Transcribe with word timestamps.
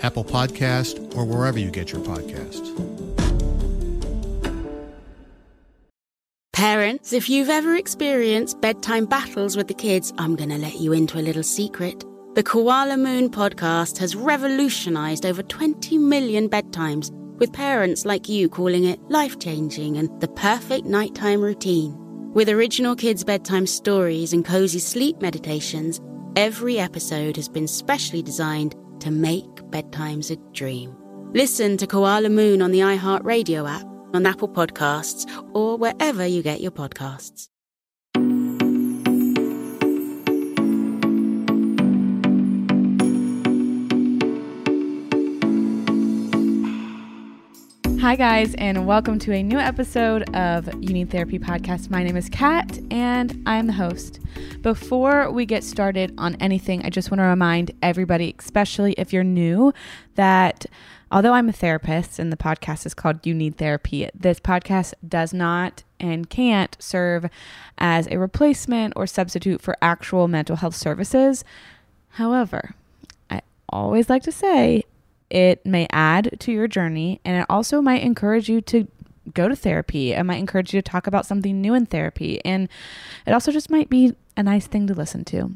Apple 0.00 0.24
Podcast, 0.24 1.16
or 1.16 1.24
wherever 1.24 1.58
you 1.58 1.70
get 1.70 1.92
your 1.92 2.00
podcasts. 2.02 2.74
Parents, 6.52 7.12
if 7.12 7.28
you've 7.28 7.48
ever 7.48 7.76
experienced 7.76 8.60
bedtime 8.60 9.06
battles 9.06 9.56
with 9.56 9.68
the 9.68 9.74
kids, 9.74 10.12
I'm 10.18 10.34
going 10.34 10.50
to 10.50 10.58
let 10.58 10.80
you 10.80 10.92
into 10.92 11.18
a 11.18 11.22
little 11.22 11.44
secret. 11.44 12.04
The 12.34 12.42
Koala 12.42 12.96
Moon 12.96 13.30
podcast 13.30 13.98
has 13.98 14.16
revolutionized 14.16 15.24
over 15.24 15.42
20 15.42 15.98
million 15.98 16.48
bedtimes, 16.48 17.12
with 17.38 17.52
parents 17.52 18.04
like 18.04 18.28
you 18.28 18.48
calling 18.48 18.84
it 18.84 19.00
life 19.08 19.38
changing 19.38 19.96
and 19.96 20.20
the 20.20 20.28
perfect 20.28 20.84
nighttime 20.84 21.40
routine. 21.40 21.94
With 22.34 22.48
original 22.48 22.94
kids' 22.94 23.24
bedtime 23.24 23.66
stories 23.66 24.32
and 24.32 24.44
cozy 24.44 24.80
sleep 24.80 25.22
meditations, 25.22 26.00
every 26.36 26.78
episode 26.78 27.36
has 27.36 27.48
been 27.48 27.66
specially 27.66 28.22
designed 28.22 28.74
to 29.00 29.10
make 29.10 29.57
bedtimes 29.70 30.30
a 30.30 30.36
dream. 30.52 30.96
Listen 31.32 31.76
to 31.76 31.86
Koala 31.86 32.28
Moon 32.28 32.62
on 32.62 32.70
the 32.70 32.80
iHeartRadio 32.80 33.68
app, 33.68 33.86
on 34.14 34.26
Apple 34.26 34.48
Podcasts, 34.48 35.26
or 35.54 35.76
wherever 35.76 36.26
you 36.26 36.42
get 36.42 36.60
your 36.60 36.70
podcasts. 36.70 37.48
Hi, 48.00 48.14
guys, 48.14 48.54
and 48.54 48.86
welcome 48.86 49.18
to 49.18 49.32
a 49.32 49.42
new 49.42 49.58
episode 49.58 50.32
of 50.32 50.72
You 50.80 50.90
Need 50.94 51.10
Therapy 51.10 51.36
podcast. 51.40 51.90
My 51.90 52.04
name 52.04 52.16
is 52.16 52.28
Kat, 52.28 52.78
and 52.92 53.42
I'm 53.44 53.66
the 53.66 53.72
host. 53.72 54.20
Before 54.62 55.32
we 55.32 55.44
get 55.44 55.64
started 55.64 56.14
on 56.16 56.36
anything, 56.36 56.86
I 56.86 56.90
just 56.90 57.10
want 57.10 57.18
to 57.18 57.24
remind 57.24 57.72
everybody, 57.82 58.36
especially 58.38 58.92
if 58.92 59.12
you're 59.12 59.24
new, 59.24 59.74
that 60.14 60.64
although 61.10 61.32
I'm 61.32 61.48
a 61.48 61.52
therapist 61.52 62.20
and 62.20 62.32
the 62.32 62.36
podcast 62.36 62.86
is 62.86 62.94
called 62.94 63.26
You 63.26 63.34
Need 63.34 63.56
Therapy, 63.56 64.08
this 64.14 64.38
podcast 64.38 64.94
does 65.06 65.34
not 65.34 65.82
and 65.98 66.30
can't 66.30 66.76
serve 66.78 67.28
as 67.78 68.06
a 68.12 68.18
replacement 68.18 68.92
or 68.94 69.08
substitute 69.08 69.60
for 69.60 69.76
actual 69.82 70.28
mental 70.28 70.54
health 70.54 70.76
services. 70.76 71.42
However, 72.10 72.76
I 73.28 73.42
always 73.68 74.08
like 74.08 74.22
to 74.22 74.32
say 74.32 74.84
it 75.30 75.64
may 75.64 75.86
add 75.90 76.36
to 76.40 76.52
your 76.52 76.68
journey 76.68 77.20
and 77.24 77.40
it 77.40 77.46
also 77.48 77.80
might 77.80 78.02
encourage 78.02 78.48
you 78.48 78.60
to 78.62 78.88
go 79.34 79.48
to 79.48 79.56
therapy. 79.56 80.12
It 80.12 80.22
might 80.24 80.38
encourage 80.38 80.72
you 80.72 80.80
to 80.80 80.90
talk 80.90 81.06
about 81.06 81.26
something 81.26 81.60
new 81.60 81.74
in 81.74 81.86
therapy. 81.86 82.40
And 82.44 82.68
it 83.26 83.32
also 83.32 83.52
just 83.52 83.70
might 83.70 83.88
be 83.88 84.14
a 84.36 84.42
nice 84.42 84.66
thing 84.66 84.86
to 84.86 84.94
listen 84.94 85.24
to. 85.26 85.52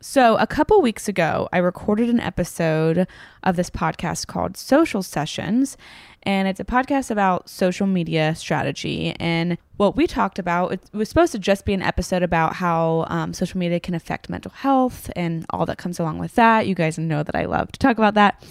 So, 0.00 0.36
a 0.36 0.46
couple 0.46 0.82
weeks 0.82 1.08
ago, 1.08 1.48
I 1.50 1.56
recorded 1.56 2.10
an 2.10 2.20
episode 2.20 3.08
of 3.42 3.56
this 3.56 3.70
podcast 3.70 4.26
called 4.26 4.58
Social 4.58 5.02
Sessions. 5.02 5.78
And 6.24 6.46
it's 6.46 6.60
a 6.60 6.64
podcast 6.64 7.10
about 7.10 7.48
social 7.48 7.86
media 7.86 8.34
strategy. 8.34 9.14
And 9.18 9.56
what 9.78 9.96
we 9.96 10.06
talked 10.06 10.38
about, 10.38 10.72
it 10.72 10.80
was 10.92 11.08
supposed 11.08 11.32
to 11.32 11.38
just 11.38 11.64
be 11.64 11.72
an 11.72 11.80
episode 11.80 12.22
about 12.22 12.56
how 12.56 13.06
um, 13.08 13.32
social 13.32 13.58
media 13.58 13.80
can 13.80 13.94
affect 13.94 14.28
mental 14.28 14.50
health 14.50 15.10
and 15.16 15.46
all 15.50 15.64
that 15.66 15.78
comes 15.78 15.98
along 15.98 16.18
with 16.18 16.34
that. 16.34 16.66
You 16.66 16.74
guys 16.74 16.98
know 16.98 17.22
that 17.22 17.34
I 17.34 17.46
love 17.46 17.72
to 17.72 17.78
talk 17.78 17.96
about 17.96 18.14
that. 18.14 18.42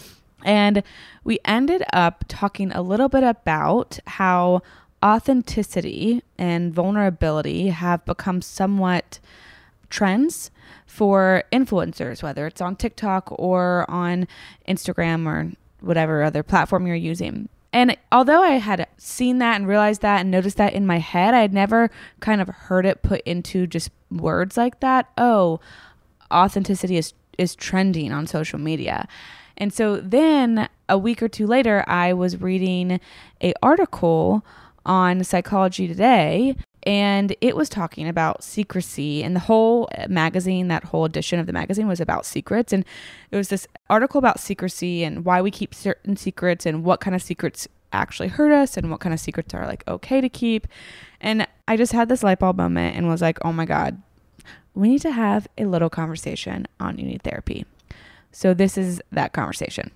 And 0.43 0.83
we 1.23 1.39
ended 1.45 1.83
up 1.91 2.25
talking 2.27 2.71
a 2.71 2.81
little 2.81 3.09
bit 3.09 3.23
about 3.23 3.99
how 4.05 4.61
authenticity 5.03 6.23
and 6.37 6.73
vulnerability 6.73 7.67
have 7.67 8.05
become 8.05 8.41
somewhat 8.41 9.19
trends 9.89 10.49
for 10.85 11.43
influencers, 11.51 12.23
whether 12.23 12.47
it's 12.47 12.61
on 12.61 12.75
TikTok 12.75 13.27
or 13.31 13.89
on 13.89 14.27
Instagram 14.67 15.25
or 15.25 15.51
whatever 15.81 16.23
other 16.23 16.43
platform 16.43 16.87
you're 16.87 16.95
using. 16.95 17.49
And 17.73 17.97
although 18.11 18.41
I 18.41 18.59
had 18.59 18.87
seen 18.97 19.39
that 19.39 19.55
and 19.55 19.67
realized 19.67 20.01
that 20.01 20.21
and 20.21 20.29
noticed 20.29 20.57
that 20.57 20.73
in 20.73 20.85
my 20.85 20.99
head, 20.99 21.33
I 21.33 21.41
had 21.41 21.53
never 21.53 21.89
kind 22.19 22.39
of 22.39 22.47
heard 22.47 22.85
it 22.85 23.01
put 23.01 23.21
into 23.21 23.65
just 23.65 23.89
words 24.11 24.55
like 24.55 24.79
that. 24.81 25.09
Oh, 25.17 25.59
authenticity 26.31 26.97
is 26.97 27.13
is 27.39 27.55
trending 27.55 28.11
on 28.11 28.27
social 28.27 28.59
media. 28.59 29.07
And 29.57 29.73
so 29.73 29.97
then 29.97 30.67
a 30.89 30.97
week 30.97 31.21
or 31.21 31.27
two 31.27 31.47
later, 31.47 31.83
I 31.87 32.13
was 32.13 32.41
reading 32.41 32.99
a 33.41 33.53
article 33.61 34.45
on 34.85 35.23
Psychology 35.23 35.87
Today 35.87 36.55
and 36.85 37.35
it 37.39 37.55
was 37.55 37.69
talking 37.69 38.07
about 38.07 38.43
secrecy 38.43 39.23
and 39.23 39.35
the 39.35 39.41
whole 39.41 39.87
uh, 39.97 40.07
magazine 40.09 40.67
that 40.67 40.83
whole 40.83 41.05
edition 41.05 41.39
of 41.39 41.47
the 41.47 41.53
magazine 41.53 41.87
was 41.87 42.01
about 42.01 42.25
secrets 42.25 42.73
and 42.73 42.83
it 43.31 43.37
was 43.37 43.47
this 43.47 43.67
article 43.89 44.19
about 44.19 44.39
secrecy 44.39 45.03
and 45.03 45.23
why 45.23 45.41
we 45.41 45.49
keep 45.49 45.73
certain 45.73 46.17
secrets 46.17 46.65
and 46.65 46.83
what 46.83 46.99
kind 46.99 47.15
of 47.15 47.21
secrets 47.21 47.67
actually 47.93 48.27
hurt 48.27 48.51
us 48.51 48.75
and 48.75 48.91
what 48.91 48.99
kind 48.99 49.13
of 49.13 49.19
secrets 49.19 49.53
are 49.53 49.65
like 49.65 49.87
okay 49.87 50.19
to 50.19 50.29
keep. 50.29 50.67
And 51.21 51.47
i 51.67 51.77
just 51.77 51.93
had 51.93 52.09
this 52.09 52.23
light 52.23 52.39
bulb 52.39 52.57
moment 52.57 52.95
and 52.95 53.07
was 53.07 53.21
like 53.21 53.37
oh 53.45 53.53
my 53.53 53.65
god 53.65 54.01
we 54.75 54.89
need 54.89 55.01
to 55.01 55.11
have 55.11 55.47
a 55.57 55.65
little 55.65 55.89
conversation 55.89 56.67
on 56.79 56.97
you 56.97 57.05
need 57.05 57.23
therapy 57.23 57.65
so, 58.33 58.53
this 58.53 58.77
is 58.77 59.01
that 59.11 59.31
conversation. 59.31 59.91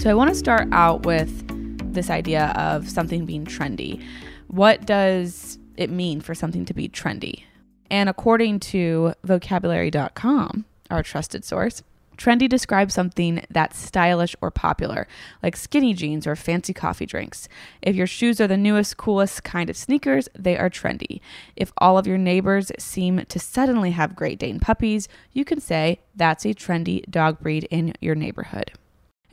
So, 0.00 0.10
I 0.10 0.14
want 0.14 0.28
to 0.30 0.36
start 0.36 0.68
out 0.72 1.06
with 1.06 1.46
this 1.94 2.10
idea 2.10 2.52
of 2.56 2.88
something 2.88 3.24
being 3.24 3.46
trendy. 3.46 4.02
What 4.48 4.86
does 4.86 5.58
it 5.76 5.90
mean 5.90 6.20
for 6.20 6.34
something 6.34 6.64
to 6.66 6.74
be 6.74 6.88
trendy? 6.88 7.42
And 7.90 8.08
according 8.08 8.60
to 8.60 9.14
vocabulary.com, 9.24 10.64
our 10.90 11.02
trusted 11.02 11.44
source, 11.44 11.82
Trendy 12.16 12.48
describes 12.48 12.94
something 12.94 13.44
that's 13.50 13.78
stylish 13.78 14.34
or 14.40 14.50
popular, 14.50 15.06
like 15.42 15.56
skinny 15.56 15.94
jeans 15.94 16.26
or 16.26 16.36
fancy 16.36 16.72
coffee 16.72 17.06
drinks. 17.06 17.48
If 17.82 17.94
your 17.94 18.06
shoes 18.06 18.40
are 18.40 18.46
the 18.46 18.56
newest, 18.56 18.96
coolest 18.96 19.44
kind 19.44 19.68
of 19.70 19.76
sneakers, 19.76 20.28
they 20.38 20.56
are 20.56 20.70
trendy. 20.70 21.20
If 21.56 21.72
all 21.78 21.98
of 21.98 22.06
your 22.06 22.18
neighbors 22.18 22.72
seem 22.78 23.24
to 23.26 23.38
suddenly 23.38 23.90
have 23.92 24.16
Great 24.16 24.38
Dane 24.38 24.60
puppies, 24.60 25.08
you 25.32 25.44
can 25.44 25.60
say 25.60 26.00
that's 26.14 26.44
a 26.44 26.54
trendy 26.54 27.08
dog 27.10 27.40
breed 27.40 27.68
in 27.70 27.92
your 28.00 28.14
neighborhood. 28.14 28.72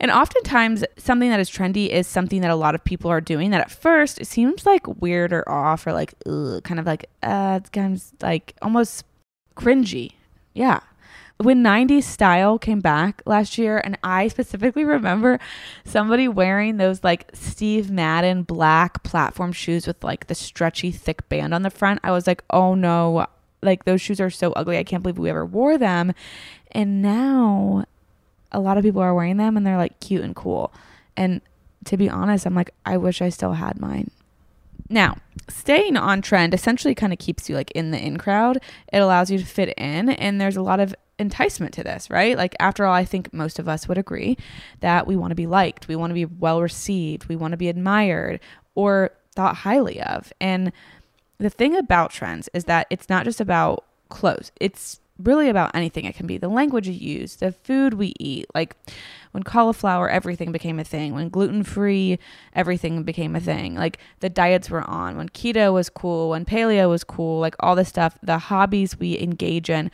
And 0.00 0.10
oftentimes, 0.10 0.84
something 0.98 1.30
that 1.30 1.40
is 1.40 1.48
trendy 1.48 1.88
is 1.88 2.06
something 2.06 2.40
that 2.40 2.50
a 2.50 2.56
lot 2.56 2.74
of 2.74 2.84
people 2.84 3.10
are 3.10 3.20
doing 3.20 3.50
that 3.50 3.60
at 3.60 3.70
first 3.70 4.20
it 4.20 4.26
seems 4.26 4.66
like 4.66 4.86
weird 5.00 5.32
or 5.32 5.48
off 5.48 5.86
or 5.86 5.92
like, 5.92 6.14
ugh, 6.26 6.62
kind 6.64 6.80
of 6.80 6.86
like, 6.86 7.08
uh, 7.22 7.60
it's 7.60 7.70
kind 7.70 7.94
of 7.94 8.02
like 8.20 8.54
almost 8.60 9.04
cringy. 9.56 10.12
Yeah, 10.52 10.80
when 11.44 11.62
90s 11.62 12.04
style 12.04 12.58
came 12.58 12.80
back 12.80 13.22
last 13.26 13.58
year 13.58 13.80
and 13.84 13.98
i 14.02 14.28
specifically 14.28 14.84
remember 14.84 15.38
somebody 15.84 16.26
wearing 16.26 16.78
those 16.78 17.04
like 17.04 17.30
steve 17.34 17.90
madden 17.90 18.42
black 18.42 19.02
platform 19.02 19.52
shoes 19.52 19.86
with 19.86 20.02
like 20.02 20.26
the 20.26 20.34
stretchy 20.34 20.90
thick 20.90 21.28
band 21.28 21.54
on 21.54 21.62
the 21.62 21.70
front 21.70 22.00
i 22.02 22.10
was 22.10 22.26
like 22.26 22.42
oh 22.50 22.74
no. 22.74 23.26
Like 23.62 23.84
those 23.84 24.00
shoes 24.02 24.20
are 24.20 24.30
so 24.30 24.52
ugly 24.52 24.76
i 24.78 24.84
can't 24.84 25.02
believe 25.02 25.18
we 25.18 25.30
ever 25.30 25.46
wore 25.46 25.78
them. 25.78 26.12
And 26.72 27.00
now 27.00 27.84
a 28.52 28.60
lot 28.60 28.76
of 28.76 28.84
people 28.84 29.00
are 29.00 29.14
wearing 29.14 29.38
them 29.38 29.56
and 29.56 29.66
they're 29.66 29.78
like 29.78 29.98
cute 30.00 30.22
and 30.22 30.36
cool. 30.36 30.72
And 31.16 31.40
to 31.86 31.96
be 31.96 32.08
honest 32.10 32.46
i'm 32.46 32.54
like 32.54 32.74
i 32.84 32.96
wish 32.96 33.22
i 33.22 33.30
still 33.30 33.54
had 33.54 33.80
mine. 33.80 34.10
Now, 34.90 35.16
staying 35.48 35.96
on 35.96 36.20
trend 36.20 36.52
essentially 36.52 36.94
kind 36.94 37.12
of 37.12 37.18
keeps 37.18 37.48
you 37.48 37.54
like 37.54 37.70
in 37.70 37.90
the 37.90 37.98
in 37.98 38.18
crowd. 38.18 38.58
It 38.92 38.98
allows 38.98 39.30
you 39.30 39.38
to 39.38 39.46
fit 39.46 39.70
in, 39.78 40.10
and 40.10 40.38
there's 40.38 40.58
a 40.58 40.62
lot 40.62 40.78
of 40.78 40.94
enticement 41.18 41.74
to 41.74 41.84
this, 41.84 42.10
right? 42.10 42.36
Like, 42.36 42.54
after 42.60 42.84
all, 42.84 42.94
I 42.94 43.04
think 43.04 43.32
most 43.32 43.58
of 43.58 43.68
us 43.68 43.88
would 43.88 43.98
agree 43.98 44.36
that 44.80 45.06
we 45.06 45.16
want 45.16 45.30
to 45.30 45.36
be 45.36 45.46
liked, 45.46 45.88
we 45.88 45.96
want 45.96 46.10
to 46.10 46.14
be 46.14 46.24
well 46.24 46.60
received, 46.60 47.28
we 47.28 47.36
want 47.36 47.52
to 47.52 47.58
be 47.58 47.68
admired 47.68 48.40
or 48.74 49.10
thought 49.34 49.56
highly 49.56 50.00
of. 50.00 50.32
And 50.40 50.72
the 51.38 51.50
thing 51.50 51.76
about 51.76 52.10
trends 52.10 52.48
is 52.54 52.64
that 52.64 52.86
it's 52.90 53.08
not 53.08 53.24
just 53.24 53.40
about 53.40 53.84
clothes, 54.08 54.52
it's 54.60 55.00
really 55.18 55.48
about 55.48 55.74
anything. 55.74 56.04
It 56.04 56.16
can 56.16 56.26
be 56.26 56.38
the 56.38 56.48
language 56.48 56.88
you 56.88 56.94
use, 56.94 57.36
the 57.36 57.52
food 57.52 57.94
we 57.94 58.14
eat. 58.18 58.46
Like 58.54 58.76
when 59.30 59.44
cauliflower, 59.44 60.08
everything 60.08 60.50
became 60.50 60.80
a 60.80 60.84
thing. 60.84 61.14
When 61.14 61.28
gluten 61.28 61.62
free, 61.62 62.18
everything 62.54 63.02
became 63.04 63.36
a 63.36 63.40
thing. 63.40 63.76
Like 63.76 63.98
the 64.20 64.28
diets 64.28 64.70
we're 64.70 64.82
on, 64.82 65.16
when 65.16 65.28
keto 65.28 65.72
was 65.72 65.88
cool, 65.88 66.30
when 66.30 66.44
paleo 66.44 66.88
was 66.88 67.04
cool, 67.04 67.38
like 67.40 67.54
all 67.60 67.76
this 67.76 67.88
stuff, 67.88 68.18
the 68.22 68.38
hobbies 68.38 68.98
we 68.98 69.18
engage 69.18 69.70
in 69.70 69.90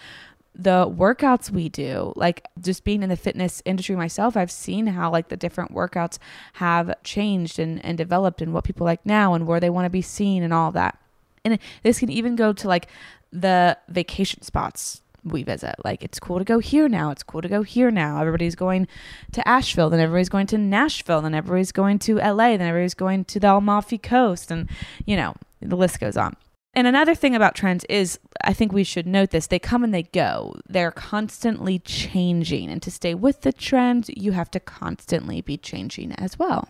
the 0.62 0.86
workouts 0.90 1.50
we 1.50 1.68
do 1.68 2.12
like 2.16 2.46
just 2.60 2.84
being 2.84 3.02
in 3.02 3.08
the 3.08 3.16
fitness 3.16 3.62
industry 3.64 3.96
myself 3.96 4.36
i've 4.36 4.50
seen 4.50 4.86
how 4.88 5.10
like 5.10 5.28
the 5.28 5.36
different 5.36 5.72
workouts 5.72 6.18
have 6.54 6.92
changed 7.02 7.58
and, 7.58 7.84
and 7.84 7.96
developed 7.96 8.42
and 8.42 8.52
what 8.52 8.64
people 8.64 8.84
like 8.84 9.04
now 9.04 9.34
and 9.34 9.46
where 9.46 9.60
they 9.60 9.70
want 9.70 9.86
to 9.86 9.90
be 9.90 10.02
seen 10.02 10.42
and 10.42 10.52
all 10.52 10.72
that. 10.72 10.98
And 11.44 11.58
this 11.82 11.98
can 11.98 12.10
even 12.10 12.36
go 12.36 12.52
to 12.52 12.68
like 12.68 12.88
the 13.32 13.78
vacation 13.88 14.42
spots 14.42 15.02
we 15.24 15.42
visit. 15.42 15.74
Like 15.84 16.02
it's 16.02 16.18
cool 16.18 16.38
to 16.38 16.44
go 16.44 16.58
here 16.58 16.88
now 16.88 17.10
it's 17.10 17.22
cool 17.22 17.42
to 17.42 17.48
go 17.48 17.62
here 17.62 17.90
now. 17.90 18.20
Everybody's 18.20 18.54
going 18.54 18.88
to 19.32 19.46
asheville 19.46 19.90
then 19.90 20.00
everybody's 20.00 20.28
going 20.28 20.46
to 20.48 20.58
nashville 20.58 21.22
then 21.22 21.34
everybody's 21.34 21.72
going 21.72 21.98
to 22.00 22.16
la 22.16 22.56
then 22.56 22.62
everybody's 22.62 22.94
going 22.94 23.24
to 23.26 23.40
the 23.40 23.54
amalfi 23.54 23.98
coast 23.98 24.50
and 24.50 24.68
you 25.06 25.16
know 25.16 25.34
the 25.60 25.76
list 25.76 26.00
goes 26.00 26.16
on 26.16 26.34
and 26.72 26.86
another 26.86 27.14
thing 27.14 27.34
about 27.34 27.54
trends 27.54 27.84
is 27.88 28.18
I 28.44 28.52
think 28.52 28.72
we 28.72 28.84
should 28.84 29.06
note 29.06 29.30
this 29.30 29.48
they 29.48 29.58
come 29.58 29.82
and 29.82 29.92
they 29.92 30.04
go. 30.04 30.54
They're 30.68 30.92
constantly 30.92 31.80
changing. 31.80 32.70
And 32.70 32.80
to 32.82 32.90
stay 32.90 33.14
with 33.14 33.40
the 33.40 33.52
trend, 33.52 34.08
you 34.16 34.32
have 34.32 34.50
to 34.52 34.60
constantly 34.60 35.40
be 35.40 35.56
changing 35.56 36.12
as 36.12 36.38
well. 36.38 36.68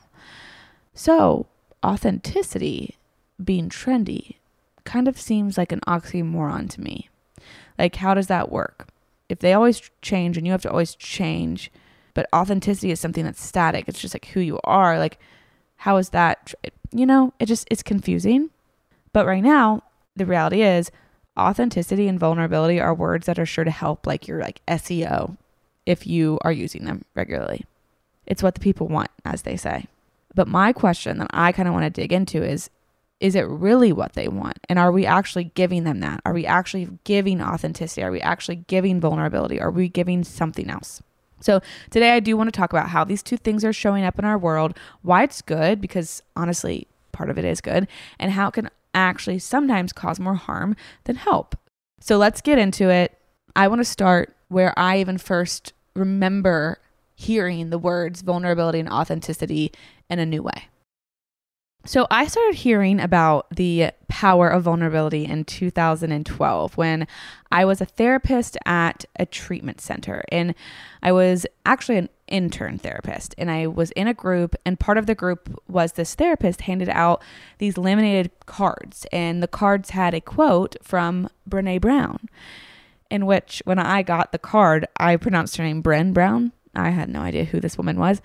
So, 0.94 1.46
authenticity 1.84 2.96
being 3.42 3.68
trendy 3.68 4.36
kind 4.84 5.06
of 5.06 5.20
seems 5.20 5.58
like 5.58 5.72
an 5.72 5.80
oxymoron 5.86 6.70
to 6.70 6.80
me. 6.80 7.08
Like, 7.78 7.96
how 7.96 8.14
does 8.14 8.26
that 8.28 8.50
work? 8.50 8.88
If 9.28 9.38
they 9.38 9.52
always 9.52 9.90
change 10.02 10.36
and 10.36 10.46
you 10.46 10.52
have 10.52 10.62
to 10.62 10.70
always 10.70 10.94
change, 10.94 11.70
but 12.14 12.28
authenticity 12.34 12.90
is 12.90 13.00
something 13.00 13.24
that's 13.24 13.42
static, 13.42 13.84
it's 13.86 14.00
just 14.00 14.14
like 14.14 14.26
who 14.26 14.40
you 14.40 14.58
are, 14.64 14.98
like, 14.98 15.18
how 15.76 15.98
is 15.98 16.10
that? 16.10 16.54
You 16.90 17.06
know, 17.06 17.32
it 17.38 17.46
just, 17.46 17.68
it's 17.70 17.82
confusing. 17.82 18.50
But 19.12 19.26
right 19.26 19.42
now, 19.42 19.82
the 20.16 20.26
reality 20.26 20.62
is 20.62 20.90
authenticity 21.38 22.08
and 22.08 22.18
vulnerability 22.18 22.80
are 22.80 22.94
words 22.94 23.26
that 23.26 23.38
are 23.38 23.46
sure 23.46 23.64
to 23.64 23.70
help 23.70 24.06
like 24.06 24.28
your 24.28 24.40
like 24.40 24.60
SEO 24.66 25.36
if 25.86 26.06
you 26.06 26.38
are 26.42 26.52
using 26.52 26.84
them 26.84 27.04
regularly. 27.14 27.64
It's 28.26 28.42
what 28.42 28.54
the 28.54 28.60
people 28.60 28.88
want, 28.88 29.10
as 29.24 29.42
they 29.42 29.56
say. 29.56 29.86
But 30.34 30.48
my 30.48 30.72
question 30.72 31.18
that 31.18 31.30
I 31.32 31.52
kind 31.52 31.66
of 31.68 31.74
want 31.74 31.84
to 31.84 32.00
dig 32.00 32.12
into 32.12 32.42
is 32.42 32.70
is 33.18 33.34
it 33.34 33.42
really 33.42 33.92
what 33.92 34.14
they 34.14 34.28
want? 34.28 34.58
And 34.68 34.78
are 34.78 34.90
we 34.90 35.04
actually 35.04 35.44
giving 35.54 35.84
them 35.84 36.00
that? 36.00 36.22
Are 36.24 36.32
we 36.32 36.46
actually 36.46 36.88
giving 37.04 37.42
authenticity? 37.42 38.02
Are 38.02 38.10
we 38.10 38.20
actually 38.22 38.56
giving 38.66 38.98
vulnerability? 38.98 39.60
Are 39.60 39.70
we 39.70 39.90
giving 39.90 40.24
something 40.24 40.70
else? 40.70 41.02
So, 41.42 41.60
today 41.90 42.12
I 42.12 42.20
do 42.20 42.36
want 42.36 42.48
to 42.48 42.58
talk 42.58 42.72
about 42.72 42.90
how 42.90 43.04
these 43.04 43.22
two 43.22 43.36
things 43.36 43.64
are 43.64 43.72
showing 43.72 44.04
up 44.04 44.18
in 44.18 44.24
our 44.24 44.38
world, 44.38 44.76
why 45.02 45.22
it's 45.22 45.42
good, 45.42 45.80
because 45.80 46.22
honestly, 46.36 46.86
part 47.12 47.30
of 47.30 47.38
it 47.38 47.44
is 47.44 47.60
good, 47.60 47.88
and 48.18 48.32
how 48.32 48.48
it 48.48 48.52
can 48.52 48.70
actually 48.94 49.38
sometimes 49.38 49.92
cause 49.92 50.20
more 50.20 50.34
harm 50.34 50.76
than 51.04 51.16
help. 51.16 51.56
So 52.00 52.16
let's 52.16 52.40
get 52.40 52.58
into 52.58 52.88
it. 52.90 53.18
I 53.54 53.68
want 53.68 53.80
to 53.80 53.84
start 53.84 54.34
where 54.48 54.76
I 54.78 55.00
even 55.00 55.18
first 55.18 55.72
remember 55.94 56.78
hearing 57.14 57.70
the 57.70 57.78
words 57.78 58.22
vulnerability 58.22 58.80
and 58.80 58.88
authenticity 58.88 59.72
in 60.08 60.18
a 60.18 60.26
new 60.26 60.42
way. 60.42 60.68
So 61.86 62.06
I 62.10 62.26
started 62.26 62.56
hearing 62.56 63.00
about 63.00 63.46
the 63.50 63.92
power 64.08 64.48
of 64.48 64.64
vulnerability 64.64 65.24
in 65.24 65.44
2012 65.44 66.76
when 66.76 67.06
I 67.50 67.64
was 67.64 67.80
a 67.80 67.86
therapist 67.86 68.58
at 68.66 69.06
a 69.16 69.24
treatment 69.24 69.80
center 69.80 70.22
and 70.30 70.54
I 71.02 71.12
was 71.12 71.46
actually 71.64 71.96
an 71.96 72.10
intern 72.28 72.76
therapist 72.78 73.34
and 73.38 73.50
I 73.50 73.66
was 73.66 73.92
in 73.92 74.06
a 74.06 74.14
group 74.14 74.54
and 74.66 74.78
part 74.78 74.98
of 74.98 75.06
the 75.06 75.14
group 75.14 75.58
was 75.68 75.92
this 75.92 76.14
therapist 76.14 76.62
handed 76.62 76.90
out 76.90 77.22
these 77.58 77.78
laminated 77.78 78.30
cards 78.44 79.06
and 79.10 79.42
the 79.42 79.48
cards 79.48 79.90
had 79.90 80.12
a 80.12 80.20
quote 80.20 80.76
from 80.82 81.30
Brené 81.48 81.80
Brown 81.80 82.28
in 83.10 83.24
which 83.24 83.62
when 83.64 83.78
I 83.78 84.02
got 84.02 84.32
the 84.32 84.38
card 84.38 84.86
I 84.98 85.16
pronounced 85.16 85.56
her 85.56 85.64
name 85.64 85.82
Bren 85.82 86.12
Brown. 86.12 86.52
I 86.74 86.90
had 86.90 87.08
no 87.08 87.20
idea 87.20 87.44
who 87.44 87.58
this 87.58 87.78
woman 87.78 87.98
was 87.98 88.20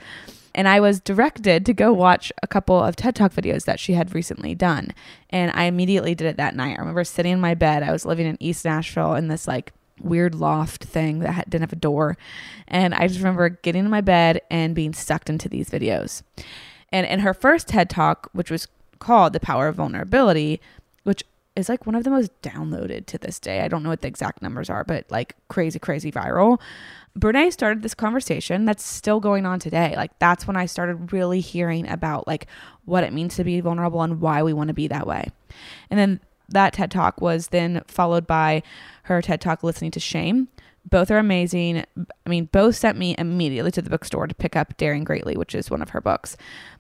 and 0.56 0.70
I 0.70 0.80
was 0.80 1.02
directed 1.02 1.66
to 1.66 1.74
go 1.74 1.92
watch 1.94 2.32
a 2.42 2.48
couple 2.48 2.82
of 2.82 2.96
TED 2.96 3.16
Talk 3.16 3.34
videos 3.34 3.66
that 3.66 3.80
she 3.80 3.94
had 3.94 4.16
recently 4.16 4.56
done. 4.56 4.94
And 5.30 5.52
I 5.54 5.66
immediately 5.66 6.16
did 6.16 6.28
it 6.28 6.38
that 6.38 6.56
night. 6.56 6.78
I 6.78 6.80
remember 6.80 7.04
sitting 7.04 7.34
in 7.34 7.42
my 7.42 7.54
bed. 7.54 7.84
I 7.84 7.92
was 7.92 8.06
living 8.06 8.26
in 8.26 8.38
East 8.40 8.64
Nashville 8.64 9.16
in 9.16 9.28
this 9.28 9.48
like 9.48 9.74
weird 10.02 10.34
loft 10.34 10.86
thing 10.86 11.20
that 11.20 11.50
didn't 11.50 11.64
have 11.64 11.74
a 11.74 11.78
door. 11.78 12.18
And 12.70 12.94
I 12.96 13.08
just 13.08 13.20
remember 13.20 13.50
getting 13.50 13.84
in 13.84 13.92
my 13.92 14.02
bed 14.02 14.42
and 14.50 14.74
being 14.74 14.94
sucked 14.94 15.30
into 15.30 15.50
these 15.50 15.70
videos. 15.70 16.24
And 16.90 17.06
in 17.06 17.20
her 17.20 17.34
first 17.34 17.68
TED 17.68 17.90
Talk, 17.90 18.30
which 18.32 18.50
was 18.50 18.70
called 19.00 19.34
The 19.34 19.42
Power 19.42 19.68
of 19.68 19.76
Vulnerability, 19.76 20.62
is 21.56 21.70
like 21.70 21.86
one 21.86 21.96
of 21.96 22.04
the 22.04 22.10
most 22.10 22.32
downloaded 22.42 23.06
to 23.08 23.18
this 23.18 23.40
day. 23.40 23.62
I 23.62 23.68
don't 23.68 23.84
know 23.84 23.90
what 23.90 24.02
the 24.02 24.08
exact 24.08 24.42
numbers 24.42 24.70
are, 24.70 24.84
but 24.84 25.06
like 25.10 25.36
crazy, 25.48 25.80
crazy 25.80 26.12
viral. 26.12 26.60
Brene 27.18 27.52
started 27.52 27.82
this 27.82 27.94
conversation 27.94 28.66
that's 28.66 28.86
still 28.86 29.20
going 29.20 29.46
on 29.46 29.60
today. 29.60 29.94
Like 29.96 30.18
that's 30.20 30.48
when 30.48 30.58
I 30.58 30.66
started 30.66 31.14
really 31.14 31.40
hearing 31.40 31.88
about 31.88 32.28
like 32.28 32.48
what 32.84 33.04
it 33.04 33.14
means 33.14 33.38
to 33.38 33.44
be 33.44 33.62
vulnerable 33.62 34.02
and 34.02 34.20
why 34.20 34.44
we 34.44 34.52
want 34.52 34.68
to 34.68 34.74
be 34.74 34.88
that 34.90 35.08
way. 35.08 35.30
And 35.90 35.98
then 35.98 36.20
that 36.50 36.74
TED 36.74 36.92
Talk 36.92 37.22
was 37.22 37.48
then 37.48 37.84
followed 37.88 38.28
by 38.28 38.64
her 39.04 39.22
TED 39.22 39.42
Talk 39.42 39.64
listening 39.64 39.92
to 39.92 40.00
shame. 40.00 40.50
Both 40.88 41.10
are 41.10 41.18
amazing. 41.18 41.84
I 41.98 42.30
mean, 42.30 42.46
both 42.52 42.76
sent 42.76 42.98
me 42.98 43.16
immediately 43.18 43.72
to 43.72 43.82
the 43.82 43.90
bookstore 43.90 44.28
to 44.28 44.36
pick 44.36 44.56
up 44.56 44.78
Daring 44.78 45.04
Greatly, 45.04 45.36
which 45.36 45.56
is 45.56 45.72
one 45.72 45.82
of 45.82 45.90
her 45.90 46.02
books. 46.02 46.38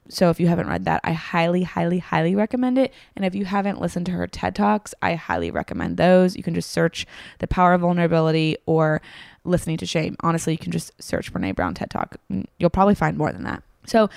So 0.10 0.30
if 0.30 0.40
you 0.40 0.48
haven't 0.48 0.68
read 0.68 0.86
that, 0.86 1.02
I 1.04 1.14
highly, 1.14 1.64
highly, 1.64 1.98
highly 2.00 2.36
recommend 2.36 2.78
it. 2.78 2.94
And 3.16 3.26
if 3.26 3.34
you 3.34 3.46
haven't 3.46 3.82
listened 3.82 4.06
to 4.08 4.12
her 4.12 4.28
TED 4.28 4.56
Talks, 4.56 4.94
I 5.02 5.16
highly 5.16 5.50
recommend 5.50 5.98
those. 5.98 6.36
You 6.36 6.44
can 6.44 6.54
just 6.54 6.70
search 6.70 7.08
The 7.40 7.48
Power 7.48 7.74
of 7.74 7.82
Vulnerability 7.82 8.58
or 8.68 9.02
listening 9.44 9.78
to 9.78 9.86
shame. 9.86 10.16
Honestly, 10.20 10.54
you 10.54 10.60
can 10.60 10.72
just 10.72 10.92
search 11.02 11.34
Brene 11.34 11.56
Brown 11.56 11.74
TED 11.74 11.90
Talk. 11.90 12.18
Mm, 12.32 12.46
you'll 12.60 12.70
probably 12.70 12.96
find 12.96 13.18
more 13.18 13.32
than 13.32 13.44
that. 13.44 13.64
So, 13.88 14.10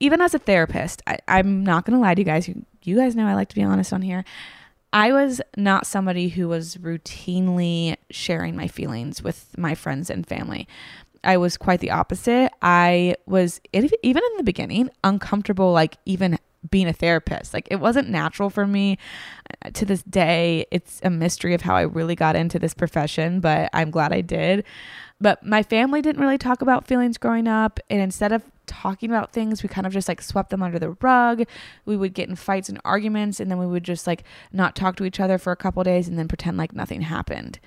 even 0.00 0.20
as 0.20 0.32
a 0.32 0.38
therapist, 0.38 1.02
I, 1.06 1.18
am 1.26 1.64
not 1.64 1.84
going 1.84 1.96
to 1.96 2.00
lie 2.00 2.14
to 2.14 2.20
you 2.20 2.24
guys. 2.24 2.46
You, 2.46 2.64
you 2.84 2.96
guys 2.96 3.16
know 3.16 3.26
I 3.26 3.34
like 3.34 3.48
to 3.48 3.54
be 3.56 3.64
honest 3.64 3.92
on 3.92 4.02
here. 4.02 4.24
I 4.92 5.12
was 5.12 5.40
not 5.56 5.86
somebody 5.86 6.28
who 6.28 6.48
was 6.48 6.76
routinely 6.76 7.96
sharing 8.10 8.56
my 8.56 8.68
feelings 8.68 9.22
with 9.22 9.56
my 9.58 9.74
friends 9.74 10.08
and 10.08 10.26
family. 10.26 10.66
I 11.24 11.36
was 11.36 11.56
quite 11.56 11.80
the 11.80 11.90
opposite. 11.90 12.52
I 12.62 13.16
was, 13.26 13.60
even 13.72 13.90
in 14.02 14.36
the 14.36 14.44
beginning, 14.44 14.88
uncomfortable, 15.04 15.72
like 15.72 15.96
even 16.06 16.38
being 16.70 16.88
a 16.88 16.92
therapist. 16.92 17.54
Like 17.54 17.68
it 17.70 17.76
wasn't 17.76 18.08
natural 18.08 18.50
for 18.50 18.66
me. 18.66 18.98
Uh, 19.64 19.70
to 19.70 19.84
this 19.84 20.02
day, 20.04 20.66
it's 20.70 21.00
a 21.02 21.10
mystery 21.10 21.54
of 21.54 21.62
how 21.62 21.76
I 21.76 21.82
really 21.82 22.14
got 22.14 22.36
into 22.36 22.58
this 22.58 22.74
profession, 22.74 23.40
but 23.40 23.70
I'm 23.72 23.90
glad 23.90 24.12
I 24.12 24.20
did. 24.20 24.64
But 25.20 25.44
my 25.44 25.62
family 25.62 26.02
didn't 26.02 26.20
really 26.20 26.38
talk 26.38 26.62
about 26.62 26.86
feelings 26.86 27.18
growing 27.18 27.48
up. 27.48 27.80
And 27.90 28.00
instead 28.00 28.32
of 28.32 28.42
talking 28.68 29.10
about 29.10 29.32
things, 29.32 29.62
we 29.62 29.68
kind 29.68 29.86
of 29.86 29.92
just 29.92 30.08
like 30.08 30.22
swept 30.22 30.50
them 30.50 30.62
under 30.62 30.78
the 30.78 30.90
rug. 31.00 31.44
We 31.84 31.96
would 31.96 32.14
get 32.14 32.28
in 32.28 32.36
fights 32.36 32.68
and 32.68 32.80
arguments, 32.84 33.40
and 33.40 33.50
then 33.50 33.58
we 33.58 33.66
would 33.66 33.84
just 33.84 34.06
like 34.06 34.22
not 34.52 34.76
talk 34.76 34.96
to 34.96 35.04
each 35.04 35.18
other 35.18 35.38
for 35.38 35.52
a 35.52 35.56
couple 35.56 35.82
days 35.82 36.06
and 36.06 36.18
then 36.18 36.28
pretend 36.28 36.56
like 36.56 36.72
nothing 36.72 37.02
happened. 37.02 37.58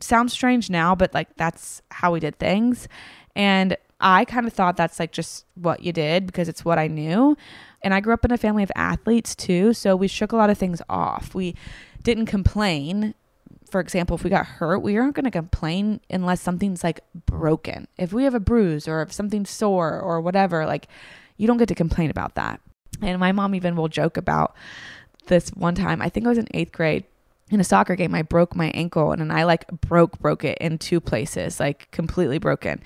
Sounds 0.00 0.32
strange 0.32 0.70
now, 0.70 0.94
but 0.94 1.14
like 1.14 1.34
that's 1.36 1.82
how 1.90 2.12
we 2.12 2.20
did 2.20 2.38
things. 2.38 2.88
And 3.36 3.76
I 4.00 4.24
kind 4.24 4.46
of 4.46 4.52
thought 4.52 4.76
that's 4.76 4.98
like 4.98 5.12
just 5.12 5.44
what 5.54 5.82
you 5.82 5.92
did 5.92 6.26
because 6.26 6.48
it's 6.48 6.64
what 6.64 6.78
I 6.78 6.86
knew. 6.86 7.36
And 7.82 7.94
I 7.94 8.00
grew 8.00 8.14
up 8.14 8.24
in 8.24 8.32
a 8.32 8.38
family 8.38 8.62
of 8.62 8.72
athletes 8.76 9.34
too. 9.34 9.72
So 9.72 9.96
we 9.96 10.08
shook 10.08 10.32
a 10.32 10.36
lot 10.36 10.50
of 10.50 10.58
things 10.58 10.82
off. 10.88 11.34
We 11.34 11.54
didn't 12.02 12.26
complain. 12.26 13.14
For 13.70 13.80
example, 13.80 14.16
if 14.16 14.24
we 14.24 14.30
got 14.30 14.46
hurt, 14.46 14.78
we 14.78 14.96
aren't 14.96 15.14
going 15.14 15.24
to 15.24 15.30
complain 15.30 16.00
unless 16.08 16.40
something's 16.40 16.82
like 16.82 17.00
broken. 17.26 17.86
If 17.98 18.12
we 18.12 18.24
have 18.24 18.34
a 18.34 18.40
bruise 18.40 18.88
or 18.88 19.02
if 19.02 19.12
something's 19.12 19.50
sore 19.50 20.00
or 20.00 20.20
whatever, 20.20 20.64
like 20.66 20.88
you 21.36 21.46
don't 21.46 21.58
get 21.58 21.68
to 21.68 21.74
complain 21.74 22.10
about 22.10 22.34
that. 22.36 22.60
And 23.02 23.18
my 23.20 23.32
mom 23.32 23.54
even 23.54 23.76
will 23.76 23.88
joke 23.88 24.16
about 24.16 24.54
this 25.26 25.50
one 25.50 25.74
time. 25.74 26.00
I 26.00 26.08
think 26.08 26.26
I 26.26 26.30
was 26.30 26.38
in 26.38 26.48
eighth 26.54 26.72
grade 26.72 27.04
in 27.50 27.60
a 27.60 27.64
soccer 27.64 27.94
game. 27.94 28.14
I 28.14 28.22
broke 28.22 28.56
my 28.56 28.70
ankle 28.70 29.12
and 29.12 29.32
I 29.32 29.44
like 29.44 29.66
broke, 29.68 30.18
broke 30.18 30.44
it 30.44 30.58
in 30.58 30.78
two 30.78 31.00
places, 31.00 31.60
like 31.60 31.90
completely 31.90 32.38
broken. 32.38 32.80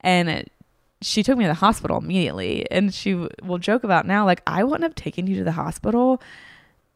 And 0.00 0.28
it, 0.28 0.52
she 1.00 1.22
took 1.22 1.36
me 1.36 1.44
to 1.44 1.48
the 1.48 1.54
hospital 1.54 1.98
immediately. 1.98 2.70
And 2.70 2.92
she 2.92 3.14
will 3.42 3.58
joke 3.58 3.84
about 3.84 4.06
now, 4.06 4.24
like, 4.24 4.42
I 4.46 4.64
wouldn't 4.64 4.82
have 4.82 4.94
taken 4.94 5.26
you 5.26 5.36
to 5.36 5.44
the 5.44 5.52
hospital 5.52 6.20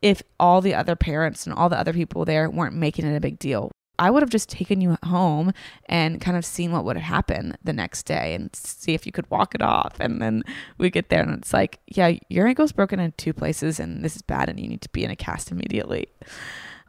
if 0.02 0.22
all 0.38 0.60
the 0.60 0.74
other 0.74 0.96
parents 0.96 1.46
and 1.46 1.54
all 1.54 1.68
the 1.68 1.78
other 1.78 1.92
people 1.92 2.24
there 2.24 2.48
weren't 2.50 2.74
making 2.74 3.06
it 3.06 3.16
a 3.16 3.20
big 3.20 3.38
deal. 3.38 3.70
I 4.00 4.10
would 4.10 4.22
have 4.22 4.30
just 4.30 4.48
taken 4.48 4.80
you 4.80 4.96
home 5.04 5.52
and 5.86 6.20
kind 6.20 6.36
of 6.36 6.44
seen 6.44 6.70
what 6.70 6.84
would 6.84 6.96
happen 6.96 7.56
the 7.64 7.72
next 7.72 8.04
day 8.04 8.32
and 8.34 8.54
see 8.54 8.94
if 8.94 9.04
you 9.04 9.10
could 9.10 9.28
walk 9.28 9.56
it 9.56 9.62
off. 9.62 9.96
And 9.98 10.22
then 10.22 10.44
we 10.78 10.88
get 10.88 11.08
there 11.08 11.20
and 11.20 11.34
it's 11.34 11.52
like, 11.52 11.80
yeah, 11.88 12.12
your 12.28 12.46
ankle's 12.46 12.70
broken 12.70 13.00
in 13.00 13.12
two 13.16 13.32
places 13.32 13.80
and 13.80 14.04
this 14.04 14.14
is 14.14 14.22
bad 14.22 14.48
and 14.48 14.60
you 14.60 14.68
need 14.68 14.82
to 14.82 14.88
be 14.90 15.02
in 15.02 15.10
a 15.10 15.16
cast 15.16 15.50
immediately. 15.50 16.06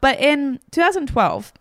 But 0.01 0.20
in 0.20 0.60
2012, 0.72 1.51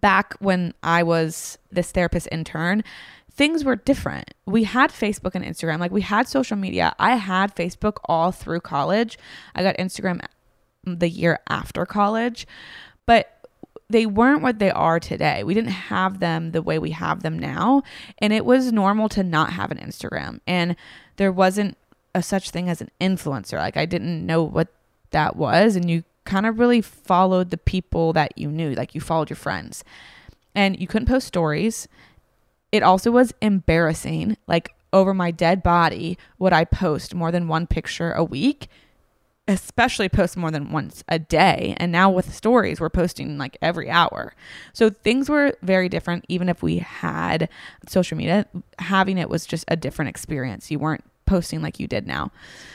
back 0.00 0.34
when 0.40 0.72
I 0.82 1.02
was 1.02 1.58
this 1.70 1.92
therapist 1.92 2.28
intern, 2.32 2.82
things 3.30 3.64
were 3.64 3.76
different. 3.76 4.32
We 4.46 4.64
had 4.64 4.90
Facebook 4.90 5.34
and 5.34 5.44
Instagram, 5.44 5.78
like 5.78 5.92
we 5.92 6.00
had 6.00 6.26
social 6.26 6.56
media. 6.56 6.94
I 6.98 7.16
had 7.16 7.54
Facebook 7.54 7.98
all 8.06 8.32
through 8.32 8.60
college. 8.60 9.18
I 9.54 9.62
got 9.62 9.76
Instagram 9.76 10.24
the 10.86 11.08
year 11.08 11.40
after 11.48 11.84
college, 11.84 12.46
but 13.04 13.32
they 13.88 14.06
weren't 14.06 14.42
what 14.42 14.58
they 14.58 14.70
are 14.70 14.98
today. 14.98 15.44
We 15.44 15.54
didn't 15.54 15.70
have 15.70 16.18
them 16.18 16.52
the 16.52 16.62
way 16.62 16.78
we 16.78 16.90
have 16.90 17.22
them 17.22 17.38
now. 17.38 17.82
And 18.18 18.32
it 18.32 18.44
was 18.44 18.72
normal 18.72 19.08
to 19.10 19.22
not 19.22 19.52
have 19.52 19.70
an 19.70 19.78
Instagram. 19.78 20.40
And 20.46 20.76
there 21.16 21.30
wasn't 21.30 21.76
a 22.14 22.22
such 22.22 22.50
thing 22.50 22.68
as 22.68 22.80
an 22.80 22.90
influencer. 23.00 23.58
Like 23.58 23.76
I 23.76 23.86
didn't 23.86 24.26
know 24.26 24.42
what 24.42 24.68
that 25.10 25.36
was. 25.36 25.76
And 25.76 25.90
you 25.90 26.02
kind 26.24 26.46
of 26.46 26.58
really 26.58 26.80
followed 26.80 27.50
the 27.50 27.58
people 27.58 28.12
that 28.14 28.36
you 28.36 28.48
knew, 28.48 28.74
like 28.74 28.94
you 28.94 29.00
followed 29.00 29.30
your 29.30 29.36
friends. 29.36 29.84
And 30.54 30.80
you 30.80 30.86
couldn't 30.86 31.06
post 31.06 31.26
stories. 31.26 31.86
It 32.72 32.82
also 32.82 33.10
was 33.10 33.32
embarrassing. 33.40 34.36
Like 34.48 34.74
over 34.92 35.14
my 35.14 35.30
dead 35.30 35.62
body, 35.62 36.18
would 36.38 36.52
I 36.52 36.64
post 36.64 37.14
more 37.14 37.30
than 37.30 37.46
one 37.46 37.66
picture 37.66 38.12
a 38.12 38.24
week? 38.24 38.68
Especially 39.48 40.08
post 40.08 40.36
more 40.36 40.50
than 40.50 40.72
once 40.72 41.04
a 41.08 41.18
day. 41.18 41.74
And 41.78 41.92
now 41.92 42.10
with 42.10 42.34
stories, 42.34 42.80
we're 42.80 42.90
posting 42.90 43.38
like 43.38 43.56
every 43.62 43.88
hour. 43.88 44.34
So 44.72 44.90
things 44.90 45.28
were 45.28 45.56
very 45.62 45.88
different. 45.88 46.24
Even 46.28 46.48
if 46.48 46.62
we 46.62 46.78
had 46.78 47.48
social 47.88 48.16
media, 48.16 48.46
having 48.78 49.18
it 49.18 49.30
was 49.30 49.46
just 49.46 49.64
a 49.68 49.76
different 49.76 50.08
experience. 50.08 50.70
You 50.70 50.78
weren't 50.78 51.04
posting 51.26 51.62
like 51.62 51.78
you 51.78 51.86
did 51.86 52.06
now. 52.06 52.32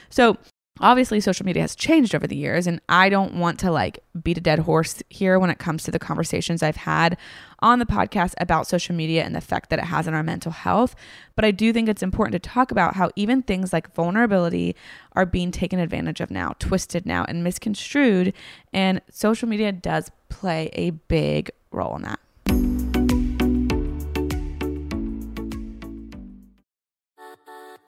So 0.09 0.37
obviously 0.79 1.19
social 1.19 1.45
media 1.45 1.61
has 1.61 1.75
changed 1.75 2.15
over 2.15 2.25
the 2.25 2.35
years 2.35 2.65
and 2.65 2.79
i 2.87 3.09
don't 3.09 3.35
want 3.35 3.59
to 3.59 3.69
like 3.71 3.99
beat 4.23 4.37
a 4.37 4.41
dead 4.41 4.59
horse 4.59 5.03
here 5.09 5.37
when 5.37 5.49
it 5.49 5.59
comes 5.59 5.83
to 5.83 5.91
the 5.91 5.99
conversations 5.99 6.63
i've 6.63 6.77
had 6.77 7.17
on 7.61 7.79
the 7.79 7.85
podcast 7.85 8.33
about 8.39 8.67
social 8.67 8.95
media 8.95 9.23
and 9.23 9.35
the 9.35 9.39
effect 9.39 9.69
that 9.69 9.79
it 9.79 9.85
has 9.85 10.07
on 10.07 10.13
our 10.13 10.23
mental 10.23 10.51
health. 10.51 10.95
But 11.35 11.45
i 11.45 11.51
do 11.51 11.71
think 11.73 11.87
it's 11.89 12.03
important 12.03 12.41
to 12.41 12.49
talk 12.49 12.71
about 12.71 12.95
how 12.95 13.11
even 13.15 13.41
things 13.41 13.73
like 13.73 13.93
vulnerability 13.93 14.75
are 15.13 15.25
being 15.25 15.51
taken 15.51 15.79
advantage 15.79 16.21
of 16.21 16.31
now 16.31 16.55
twisted 16.59 17.05
now 17.05 17.25
and 17.27 17.43
misconstrued. 17.43 18.33
And 18.73 19.01
social 19.09 19.47
media 19.47 19.71
does 19.71 20.11
play 20.29 20.69
a 20.73 20.91
big 20.91 21.51
role 21.71 21.95
in 21.95 22.03
that. 22.03 22.19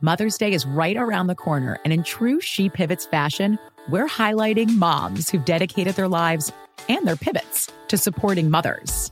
Mother's 0.03 0.37
Day 0.37 0.51
is 0.51 0.65
right 0.65 0.97
around 0.97 1.27
the 1.27 1.35
corner, 1.35 1.79
and 1.85 1.93
in 1.93 2.03
true 2.03 2.41
She 2.41 2.67
Pivots 2.67 3.05
fashion, 3.05 3.57
we're 3.89 4.09
highlighting 4.09 4.75
moms 4.75 5.29
who've 5.29 5.45
dedicated 5.45 5.95
their 5.95 6.09
lives 6.09 6.51
and 6.89 7.07
their 7.07 7.15
pivots 7.15 7.71
to 7.87 7.97
supporting 7.97 8.49
mothers. 8.49 9.11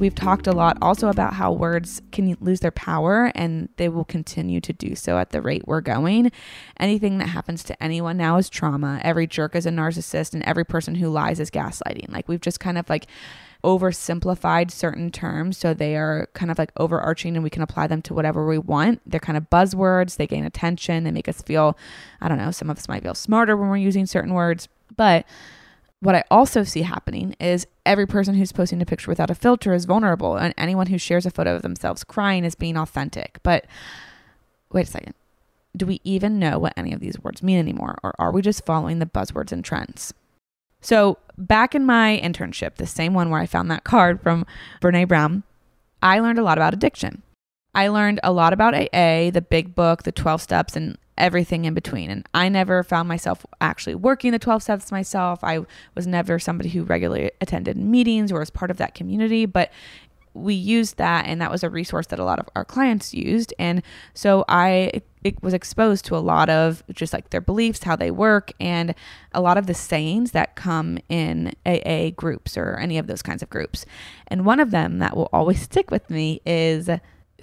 We've 0.00 0.14
talked 0.14 0.48
a 0.48 0.52
lot 0.52 0.76
also 0.82 1.08
about 1.08 1.34
how 1.34 1.52
words 1.52 2.02
can 2.10 2.36
lose 2.40 2.60
their 2.60 2.72
power 2.72 3.30
and 3.34 3.68
they 3.76 3.88
will 3.88 4.04
continue 4.04 4.60
to 4.60 4.72
do 4.72 4.96
so 4.96 5.18
at 5.18 5.30
the 5.30 5.40
rate 5.40 5.66
we're 5.66 5.80
going. 5.80 6.32
Anything 6.80 7.18
that 7.18 7.28
happens 7.28 7.62
to 7.64 7.82
anyone 7.82 8.16
now 8.16 8.36
is 8.36 8.50
trauma. 8.50 9.00
Every 9.04 9.26
jerk 9.28 9.54
is 9.54 9.66
a 9.66 9.70
narcissist 9.70 10.34
and 10.34 10.42
every 10.42 10.64
person 10.64 10.96
who 10.96 11.08
lies 11.08 11.38
is 11.38 11.50
gaslighting. 11.50 12.10
Like 12.12 12.28
we've 12.28 12.40
just 12.40 12.58
kind 12.58 12.76
of 12.76 12.90
like 12.90 13.06
oversimplified 13.62 14.70
certain 14.70 15.10
terms 15.10 15.56
so 15.56 15.72
they 15.72 15.96
are 15.96 16.28
kind 16.34 16.50
of 16.50 16.58
like 16.58 16.72
overarching 16.76 17.36
and 17.36 17.44
we 17.44 17.48
can 17.48 17.62
apply 17.62 17.86
them 17.86 18.02
to 18.02 18.14
whatever 18.14 18.46
we 18.46 18.58
want. 18.58 19.00
They're 19.06 19.20
kind 19.20 19.38
of 19.38 19.48
buzzwords, 19.48 20.16
they 20.16 20.26
gain 20.26 20.44
attention, 20.44 21.04
they 21.04 21.12
make 21.12 21.28
us 21.28 21.40
feel 21.40 21.78
I 22.20 22.28
don't 22.28 22.38
know, 22.38 22.50
some 22.50 22.68
of 22.68 22.76
us 22.76 22.88
might 22.88 23.04
feel 23.04 23.14
smarter 23.14 23.56
when 23.56 23.68
we're 23.68 23.76
using 23.76 24.06
certain 24.06 24.34
words, 24.34 24.68
but 24.96 25.24
what 26.04 26.14
I 26.14 26.24
also 26.30 26.64
see 26.64 26.82
happening 26.82 27.34
is 27.40 27.66
every 27.86 28.06
person 28.06 28.34
who's 28.34 28.52
posting 28.52 28.82
a 28.82 28.86
picture 28.86 29.10
without 29.10 29.30
a 29.30 29.34
filter 29.34 29.72
is 29.72 29.86
vulnerable, 29.86 30.36
and 30.36 30.52
anyone 30.58 30.88
who 30.88 30.98
shares 30.98 31.24
a 31.24 31.30
photo 31.30 31.56
of 31.56 31.62
themselves 31.62 32.04
crying 32.04 32.44
is 32.44 32.54
being 32.54 32.76
authentic. 32.76 33.38
But 33.42 33.64
wait 34.70 34.86
a 34.86 34.90
second. 34.90 35.14
Do 35.74 35.86
we 35.86 36.02
even 36.04 36.38
know 36.38 36.58
what 36.58 36.74
any 36.76 36.92
of 36.92 37.00
these 37.00 37.18
words 37.18 37.42
mean 37.42 37.58
anymore, 37.58 37.98
or 38.02 38.14
are 38.18 38.30
we 38.30 38.42
just 38.42 38.66
following 38.66 38.98
the 38.98 39.06
buzzwords 39.06 39.50
and 39.50 39.64
trends? 39.64 40.12
So, 40.82 41.16
back 41.38 41.74
in 41.74 41.86
my 41.86 42.20
internship, 42.22 42.74
the 42.74 42.86
same 42.86 43.14
one 43.14 43.30
where 43.30 43.40
I 43.40 43.46
found 43.46 43.70
that 43.70 43.84
card 43.84 44.20
from 44.20 44.44
Brene 44.82 45.08
Brown, 45.08 45.42
I 46.02 46.20
learned 46.20 46.38
a 46.38 46.42
lot 46.42 46.58
about 46.58 46.74
addiction. 46.74 47.22
I 47.74 47.88
learned 47.88 48.20
a 48.22 48.30
lot 48.30 48.52
about 48.52 48.74
AA, 48.74 49.30
the 49.30 49.44
big 49.48 49.74
book, 49.74 50.02
the 50.02 50.12
12 50.12 50.42
steps, 50.42 50.76
and 50.76 50.98
everything 51.16 51.64
in 51.64 51.74
between. 51.74 52.10
And 52.10 52.28
I 52.34 52.48
never 52.48 52.82
found 52.82 53.08
myself 53.08 53.46
actually 53.60 53.94
working 53.94 54.32
the 54.32 54.38
12 54.38 54.62
steps 54.62 54.92
myself. 54.92 55.42
I 55.42 55.60
was 55.94 56.06
never 56.06 56.38
somebody 56.38 56.70
who 56.70 56.82
regularly 56.82 57.30
attended 57.40 57.76
meetings 57.76 58.32
or 58.32 58.40
was 58.40 58.50
part 58.50 58.70
of 58.70 58.78
that 58.78 58.94
community, 58.94 59.46
but 59.46 59.70
we 60.34 60.54
used 60.54 60.96
that 60.96 61.26
and 61.26 61.40
that 61.40 61.50
was 61.50 61.62
a 61.62 61.70
resource 61.70 62.08
that 62.08 62.18
a 62.18 62.24
lot 62.24 62.40
of 62.40 62.48
our 62.56 62.64
clients 62.64 63.14
used. 63.14 63.54
And 63.58 63.82
so 64.14 64.44
I 64.48 65.02
it 65.22 65.42
was 65.42 65.54
exposed 65.54 66.04
to 66.04 66.16
a 66.16 66.18
lot 66.18 66.50
of 66.50 66.82
just 66.92 67.14
like 67.14 67.30
their 67.30 67.40
beliefs, 67.40 67.84
how 67.84 67.96
they 67.96 68.10
work, 68.10 68.52
and 68.60 68.94
a 69.32 69.40
lot 69.40 69.56
of 69.56 69.66
the 69.66 69.72
sayings 69.72 70.32
that 70.32 70.54
come 70.54 70.98
in 71.08 71.54
AA 71.64 72.10
groups 72.10 72.58
or 72.58 72.76
any 72.76 72.98
of 72.98 73.06
those 73.06 73.22
kinds 73.22 73.42
of 73.42 73.48
groups. 73.48 73.86
And 74.28 74.44
one 74.44 74.60
of 74.60 74.70
them 74.70 74.98
that 74.98 75.16
will 75.16 75.30
always 75.32 75.62
stick 75.70 75.90
with 75.90 76.10
me 76.10 76.42
is 76.44 76.90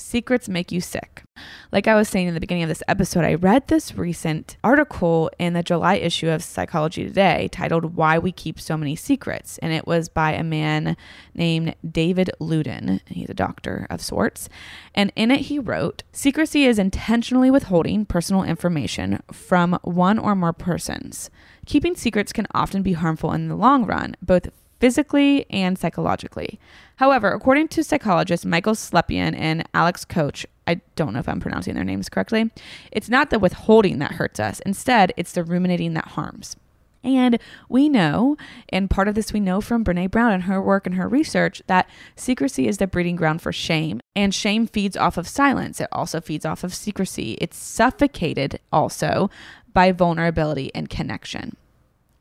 secrets 0.02 0.50
make 0.50 0.72
you 0.72 0.82
sick. 0.82 1.24
Like 1.72 1.88
I 1.88 1.96
was 1.96 2.10
saying 2.10 2.28
in 2.28 2.34
the 2.34 2.40
beginning 2.40 2.64
of 2.64 2.70
this 2.70 2.84
episode, 2.88 3.24
I 3.24 3.36
read 3.36 3.68
this 3.68 3.96
recent 3.96 4.58
article 4.64 5.32
in 5.40 5.54
the 5.54 5.64
July 5.64 5.96
issue 5.96 6.30
of 6.30 6.44
Psychology 6.44 7.04
Today 7.04 7.50
titled 7.52 7.96
Why 7.96 8.20
We 8.20 8.32
Keep 8.32 8.60
So 8.60 8.76
Many 8.78 8.96
Secrets. 8.96 9.58
And 9.60 9.72
it 9.72 9.88
was 9.88 10.10
by 10.10 10.34
a 10.34 10.44
man 10.44 10.98
named 11.34 11.76
David 11.90 12.30
Ludden. 12.40 13.00
He's 13.08 13.30
a 13.30 13.34
doctor 13.34 13.88
of 13.90 14.02
sorts. 14.02 14.50
And 14.94 15.12
in 15.16 15.32
it, 15.32 15.42
he 15.42 15.60
wrote 15.60 16.04
Secrecy 16.12 16.66
is 16.66 16.80
intentionally 16.80 17.50
withholding 17.50 18.06
personal 18.06 18.44
information 18.44 19.22
from 19.32 19.80
one 19.84 20.20
or 20.20 20.36
more 20.36 20.54
persons. 20.54 21.30
Keeping 21.66 21.96
secrets 21.96 22.34
can 22.34 22.48
often 22.54 22.82
be 22.82 22.94
harmful 22.94 23.32
in 23.32 23.48
the 23.48 23.56
long 23.56 23.86
run, 23.86 24.16
both 24.22 24.50
physically 24.82 25.46
and 25.52 25.78
psychologically. 25.78 26.60
However, 26.98 27.32
according 27.32 27.70
to 27.70 27.84
psychologists 27.84 28.46
Michael 28.46 28.74
Slepian 28.74 29.36
and 29.38 29.64
Alex 29.74 30.04
Koch, 30.04 30.46
I 30.68 30.82
don't 30.96 31.14
know 31.14 31.20
if 31.20 31.30
I'm 31.30 31.40
pronouncing 31.40 31.76
their 31.76 31.84
names 31.84 32.10
correctly, 32.10 32.52
it's 32.92 33.08
not 33.08 33.30
the 33.30 33.40
withholding 33.40 34.00
that 34.00 34.14
hurts 34.14 34.40
us. 34.40 34.60
Instead, 34.62 35.14
it's 35.16 35.34
the 35.34 35.44
ruminating 35.44 35.94
that 35.94 36.10
harms. 36.10 36.56
And 37.04 37.40
we 37.70 37.90
know, 37.90 38.38
and 38.70 38.90
part 38.90 39.08
of 39.08 39.16
this 39.16 39.34
we 39.34 39.40
know 39.40 39.62
from 39.62 39.84
Brene 39.84 40.12
Brown 40.12 40.32
and 40.32 40.44
her 40.44 40.62
work 40.62 40.86
and 40.86 40.96
her 40.96 41.08
research, 41.08 41.62
that 41.68 41.90
secrecy 42.16 42.68
is 42.68 42.78
the 42.78 42.88
breeding 42.88 43.16
ground 43.16 43.42
for 43.42 43.52
shame. 43.52 44.02
And 44.16 44.34
shame 44.34 44.68
feeds 44.68 44.98
off 44.98 45.18
of 45.18 45.28
silence. 45.28 45.80
It 45.80 45.90
also 45.92 46.22
feeds 46.22 46.46
off 46.46 46.64
of 46.64 46.74
secrecy. 46.74 47.38
It's 47.42 47.58
suffocated 47.58 48.60
also 48.72 49.30
by 49.74 49.92
vulnerability 49.92 50.72
and 50.76 50.90
connection. 50.90 51.56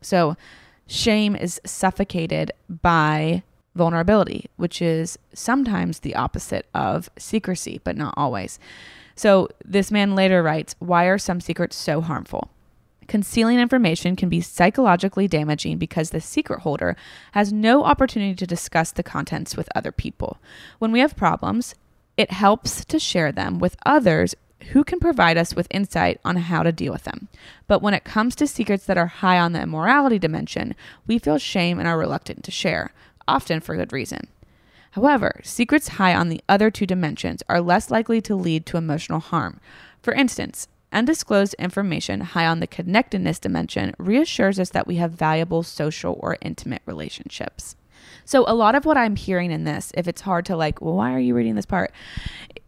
So, 0.00 0.36
shame 0.90 1.36
is 1.36 1.60
suffocated 1.64 2.50
by 2.68 3.42
vulnerability, 3.74 4.46
which 4.56 4.82
is 4.82 5.18
sometimes 5.32 6.00
the 6.00 6.14
opposite 6.14 6.66
of 6.74 7.08
secrecy, 7.16 7.80
but 7.84 7.96
not 7.96 8.12
always. 8.16 8.58
So 9.14 9.48
this 9.64 9.90
man 9.90 10.14
later 10.14 10.42
writes 10.42 10.74
Why 10.78 11.04
are 11.04 11.18
some 11.18 11.40
secrets 11.40 11.76
so 11.76 12.00
harmful? 12.00 12.50
Concealing 13.06 13.58
information 13.58 14.14
can 14.14 14.28
be 14.28 14.40
psychologically 14.40 15.26
damaging 15.26 15.78
because 15.78 16.10
the 16.10 16.20
secret 16.20 16.60
holder 16.60 16.96
has 17.32 17.52
no 17.52 17.84
opportunity 17.84 18.34
to 18.36 18.46
discuss 18.46 18.92
the 18.92 19.02
contents 19.02 19.56
with 19.56 19.68
other 19.74 19.90
people. 19.90 20.38
When 20.78 20.92
we 20.92 21.00
have 21.00 21.16
problems, 21.16 21.74
it 22.16 22.30
helps 22.30 22.84
to 22.84 22.98
share 22.98 23.32
them 23.32 23.58
with 23.58 23.76
others 23.84 24.34
who 24.72 24.84
can 24.84 25.00
provide 25.00 25.36
us 25.36 25.54
with 25.54 25.66
insight 25.70 26.20
on 26.24 26.36
how 26.36 26.62
to 26.62 26.72
deal 26.72 26.92
with 26.92 27.04
them. 27.04 27.28
But 27.66 27.82
when 27.82 27.94
it 27.94 28.04
comes 28.04 28.34
to 28.36 28.46
secrets 28.46 28.84
that 28.86 28.98
are 28.98 29.06
high 29.06 29.38
on 29.38 29.52
the 29.52 29.62
immorality 29.62 30.18
dimension, 30.18 30.74
we 31.06 31.18
feel 31.18 31.38
shame 31.38 31.78
and 31.78 31.88
are 31.88 31.98
reluctant 31.98 32.44
to 32.44 32.50
share, 32.50 32.92
often 33.26 33.60
for 33.60 33.76
good 33.76 33.92
reason. 33.92 34.28
However, 34.92 35.40
secrets 35.44 35.88
high 35.88 36.14
on 36.14 36.28
the 36.28 36.42
other 36.48 36.70
two 36.70 36.86
dimensions 36.86 37.42
are 37.48 37.60
less 37.60 37.90
likely 37.90 38.20
to 38.22 38.34
lead 38.34 38.66
to 38.66 38.76
emotional 38.76 39.20
harm. 39.20 39.60
For 40.02 40.12
instance, 40.12 40.68
undisclosed 40.92 41.54
information 41.54 42.20
high 42.20 42.46
on 42.46 42.60
the 42.60 42.66
connectedness 42.66 43.38
dimension 43.38 43.94
reassures 43.98 44.58
us 44.58 44.70
that 44.70 44.86
we 44.86 44.96
have 44.96 45.12
valuable 45.12 45.62
social 45.62 46.18
or 46.20 46.38
intimate 46.40 46.82
relationships. 46.86 47.76
So, 48.24 48.44
a 48.46 48.54
lot 48.54 48.74
of 48.74 48.84
what 48.84 48.96
I'm 48.96 49.16
hearing 49.16 49.50
in 49.50 49.64
this, 49.64 49.92
if 49.94 50.08
it's 50.08 50.20
hard 50.22 50.46
to 50.46 50.56
like, 50.56 50.80
well, 50.80 50.94
why 50.94 51.14
are 51.14 51.20
you 51.20 51.34
reading 51.34 51.54
this 51.54 51.66
part? 51.66 51.92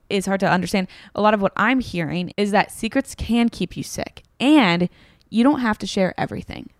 Is 0.08 0.26
hard 0.26 0.40
to 0.40 0.50
understand. 0.50 0.88
A 1.14 1.20
lot 1.20 1.34
of 1.34 1.42
what 1.42 1.52
I'm 1.56 1.80
hearing 1.80 2.32
is 2.36 2.50
that 2.50 2.70
secrets 2.70 3.14
can 3.14 3.48
keep 3.48 3.76
you 3.76 3.82
sick 3.82 4.22
and 4.40 4.88
you 5.30 5.42
don't 5.42 5.60
have 5.60 5.78
to 5.78 5.86
share 5.86 6.14
everything. 6.18 6.70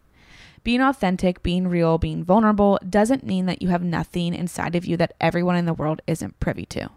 Being 0.65 0.81
authentic, 0.81 1.43
being 1.43 1.67
real, 1.67 1.99
being 1.99 2.23
vulnerable 2.23 2.79
doesn't 2.89 3.27
mean 3.27 3.47
that 3.47 3.63
you 3.63 3.69
have 3.69 3.83
nothing 3.83 4.35
inside 4.35 4.77
of 4.77 4.85
you 4.85 4.97
that 4.97 5.15
everyone 5.21 5.57
in 5.57 5.67
the 5.67 5.75
world 5.75 6.01
isn't 6.07 6.39
privy 6.39 6.67
to. 6.67 6.91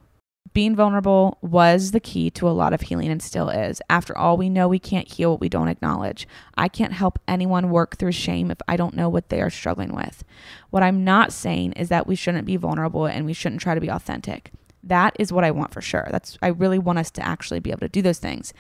Being 0.54 0.76
vulnerable 0.76 1.38
was 1.42 1.92
the 1.92 2.00
key 2.00 2.30
to 2.32 2.48
a 2.48 2.52
lot 2.52 2.74
of 2.74 2.82
healing 2.82 3.10
and 3.10 3.22
still 3.22 3.50
is. 3.50 3.82
After 3.90 4.18
all, 4.18 4.38
we 4.38 4.50
know 4.50 4.68
we 4.68 4.80
can't 4.80 5.12
heal 5.12 5.32
what 5.32 5.42
we 5.42 5.50
don't 5.50 5.68
acknowledge. 5.68 6.28
I 6.56 6.70
can't 6.70 6.94
help 6.94 7.20
anyone 7.28 7.72
work 7.72 7.98
through 7.98 8.14
shame 8.14 8.52
if 8.52 8.60
I 8.68 8.78
don't 8.78 8.96
know 8.96 9.10
what 9.10 9.30
they 9.30 9.42
are 9.42 9.50
struggling 9.50 9.94
with. 9.94 10.24
What 10.70 10.84
I'm 10.84 11.04
not 11.04 11.34
saying 11.34 11.74
is 11.74 11.90
that 11.90 12.08
we 12.08 12.16
shouldn't 12.16 12.46
be 12.46 12.56
vulnerable 12.56 13.06
and 13.06 13.26
we 13.26 13.34
shouldn't 13.34 13.62
try 13.62 13.76
to 13.76 13.82
be 13.82 13.90
authentic. 13.90 14.52
That 14.86 15.16
is 15.20 15.34
what 15.34 15.44
I 15.44 15.52
want 15.52 15.74
for 15.74 15.82
sure. 15.82 16.08
That's 16.12 16.38
I 16.42 16.48
really 16.48 16.80
want 16.80 17.00
us 17.00 17.10
to 17.12 17.26
actually 17.26 17.60
be 17.60 17.72
able 17.72 17.80
to 17.82 17.90
do 17.90 18.02
those 18.02 18.20
things. 18.20 18.54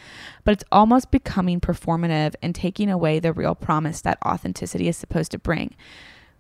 But 0.43 0.53
it's 0.53 0.63
almost 0.71 1.11
becoming 1.11 1.61
performative 1.61 2.33
and 2.41 2.55
taking 2.55 2.89
away 2.89 3.19
the 3.19 3.31
real 3.31 3.55
promise 3.55 4.01
that 4.01 4.17
authenticity 4.25 4.87
is 4.87 4.97
supposed 4.97 5.31
to 5.31 5.39
bring, 5.39 5.75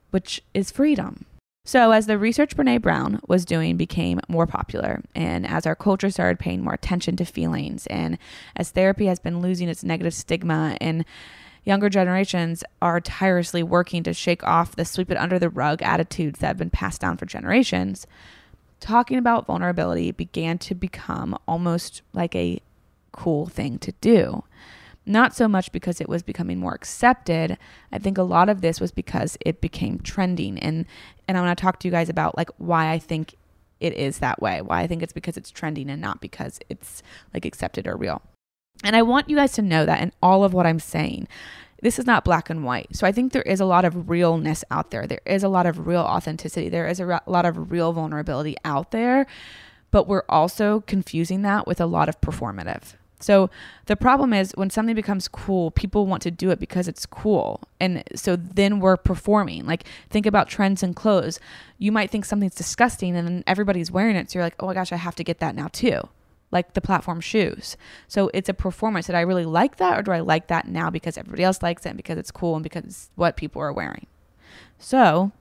which 0.09 0.41
is 0.53 0.71
freedom. 0.71 1.25
So, 1.67 1.91
as 1.91 2.05
the 2.05 2.19
research 2.19 2.55
Brene 2.55 2.81
Brown 2.81 3.19
was 3.27 3.43
doing 3.43 3.75
became 3.75 4.19
more 4.27 4.45
popular, 4.45 5.01
and 5.15 5.47
as 5.47 5.65
our 5.65 5.75
culture 5.75 6.11
started 6.11 6.37
paying 6.37 6.63
more 6.63 6.75
attention 6.75 7.15
to 7.17 7.25
feelings, 7.25 7.87
and 7.87 8.19
as 8.55 8.69
therapy 8.69 9.07
has 9.07 9.17
been 9.17 9.41
losing 9.41 9.67
its 9.67 9.83
negative 9.83 10.13
stigma, 10.13 10.77
and 10.79 11.05
younger 11.63 11.89
generations 11.89 12.63
are 12.83 13.01
tirelessly 13.01 13.63
working 13.63 14.03
to 14.03 14.13
shake 14.13 14.43
off 14.43 14.75
the 14.75 14.85
sweep 14.85 15.09
it 15.09 15.17
under 15.17 15.39
the 15.39 15.49
rug 15.49 15.81
attitudes 15.81 16.39
that 16.39 16.47
have 16.47 16.57
been 16.57 16.69
passed 16.69 17.01
down 17.01 17.17
for 17.17 17.25
generations, 17.25 18.05
talking 18.85 19.17
about 19.17 19.47
vulnerability 19.47 20.11
began 20.11 20.59
to 20.59 20.75
become 20.75 21.35
almost 21.47 22.03
like 22.13 22.35
a 22.35 22.59
cool 23.11 23.47
thing 23.47 23.79
to 23.79 23.91
do. 23.99 24.43
Not 25.07 25.35
so 25.35 25.47
much 25.47 25.71
because 25.71 25.99
it 25.99 26.07
was 26.07 26.21
becoming 26.21 26.59
more 26.59 26.75
accepted. 26.75 27.57
I 27.91 27.97
think 27.97 28.19
a 28.19 28.23
lot 28.23 28.47
of 28.47 28.61
this 28.61 28.79
was 28.79 28.91
because 28.91 29.39
it 29.43 29.59
became 29.59 29.99
trending. 29.99 30.59
And 30.59 30.85
and 31.27 31.35
I 31.35 31.41
want 31.41 31.57
to 31.57 31.61
talk 31.61 31.79
to 31.79 31.87
you 31.87 31.91
guys 31.91 32.09
about 32.09 32.37
like 32.37 32.51
why 32.57 32.91
I 32.91 32.99
think 32.99 33.33
it 33.79 33.93
is 33.93 34.19
that 34.19 34.39
way. 34.39 34.61
Why 34.61 34.81
I 34.81 34.87
think 34.87 35.01
it's 35.01 35.13
because 35.13 35.35
it's 35.35 35.49
trending 35.49 35.89
and 35.89 35.99
not 35.99 36.21
because 36.21 36.59
it's 36.69 37.01
like 37.33 37.43
accepted 37.43 37.87
or 37.87 37.95
real. 37.95 38.21
And 38.83 38.95
I 38.95 39.01
want 39.01 39.29
you 39.29 39.35
guys 39.35 39.53
to 39.53 39.63
know 39.63 39.85
that 39.87 40.01
in 40.01 40.11
all 40.21 40.43
of 40.43 40.53
what 40.53 40.67
I'm 40.67 40.79
saying, 40.79 41.27
this 41.85 41.99
is 41.99 42.07
not 42.07 42.25
black 42.25 42.49
and 42.49 42.63
white. 42.63 42.87
So 42.95 43.05
I 43.05 43.11
think 43.11 43.31
there 43.31 43.43
is 43.43 43.59
a 43.59 43.65
lot 43.65 43.85
of 43.85 44.09
realness 44.09 44.63
out 44.71 44.89
there. 44.89 45.05
There 45.05 45.21
is 45.23 45.43
a 45.43 45.47
lot 45.47 45.67
of 45.67 45.85
real 45.85 46.01
authenticity. 46.01 46.67
There 46.67 46.87
is 46.87 46.99
a 46.99 47.05
re- 47.05 47.19
lot 47.27 47.45
of 47.45 47.71
real 47.71 47.93
vulnerability 47.93 48.55
out 48.65 48.89
there, 48.89 49.27
but 49.91 50.07
we're 50.07 50.23
also 50.27 50.81
confusing 50.87 51.43
that 51.43 51.67
with 51.67 51.79
a 51.79 51.85
lot 51.85 52.09
of 52.09 52.19
performative. 52.21 52.95
So 53.19 53.51
the 53.85 53.95
problem 53.95 54.33
is 54.33 54.51
when 54.55 54.71
something 54.71 54.95
becomes 54.95 55.27
cool, 55.27 55.69
people 55.69 56.07
want 56.07 56.23
to 56.23 56.31
do 56.31 56.49
it 56.49 56.59
because 56.59 56.87
it's 56.87 57.05
cool. 57.05 57.61
And 57.79 58.03
so 58.15 58.35
then 58.35 58.79
we're 58.79 58.97
performing. 58.97 59.67
Like 59.67 59.83
think 60.09 60.25
about 60.25 60.49
trends 60.49 60.81
in 60.81 60.95
clothes. 60.95 61.39
You 61.77 61.91
might 61.91 62.09
think 62.09 62.25
something's 62.25 62.55
disgusting 62.55 63.15
and 63.15 63.27
then 63.27 63.43
everybody's 63.45 63.91
wearing 63.91 64.15
it. 64.15 64.31
So 64.31 64.39
you're 64.39 64.45
like, 64.45 64.55
oh 64.59 64.65
my 64.65 64.73
gosh, 64.73 64.91
I 64.91 64.97
have 64.97 65.15
to 65.15 65.23
get 65.23 65.39
that 65.39 65.53
now 65.53 65.67
too 65.67 66.09
like 66.51 66.73
the 66.73 66.81
platform 66.81 67.19
shoes. 67.19 67.75
So 68.07 68.29
it's 68.33 68.49
a 68.49 68.53
performance. 68.53 69.07
Did 69.07 69.15
I 69.15 69.21
really 69.21 69.45
like 69.45 69.77
that 69.77 69.99
or 69.99 70.01
do 70.01 70.11
I 70.11 70.19
like 70.19 70.47
that 70.47 70.67
now 70.67 70.89
because 70.89 71.17
everybody 71.17 71.43
else 71.43 71.61
likes 71.61 71.85
it 71.85 71.89
and 71.89 71.97
because 71.97 72.17
it's 72.17 72.31
cool 72.31 72.55
and 72.55 72.63
because 72.63 73.09
what 73.15 73.37
people 73.37 73.61
are 73.61 73.73
wearing? 73.73 74.07
So 74.79 75.31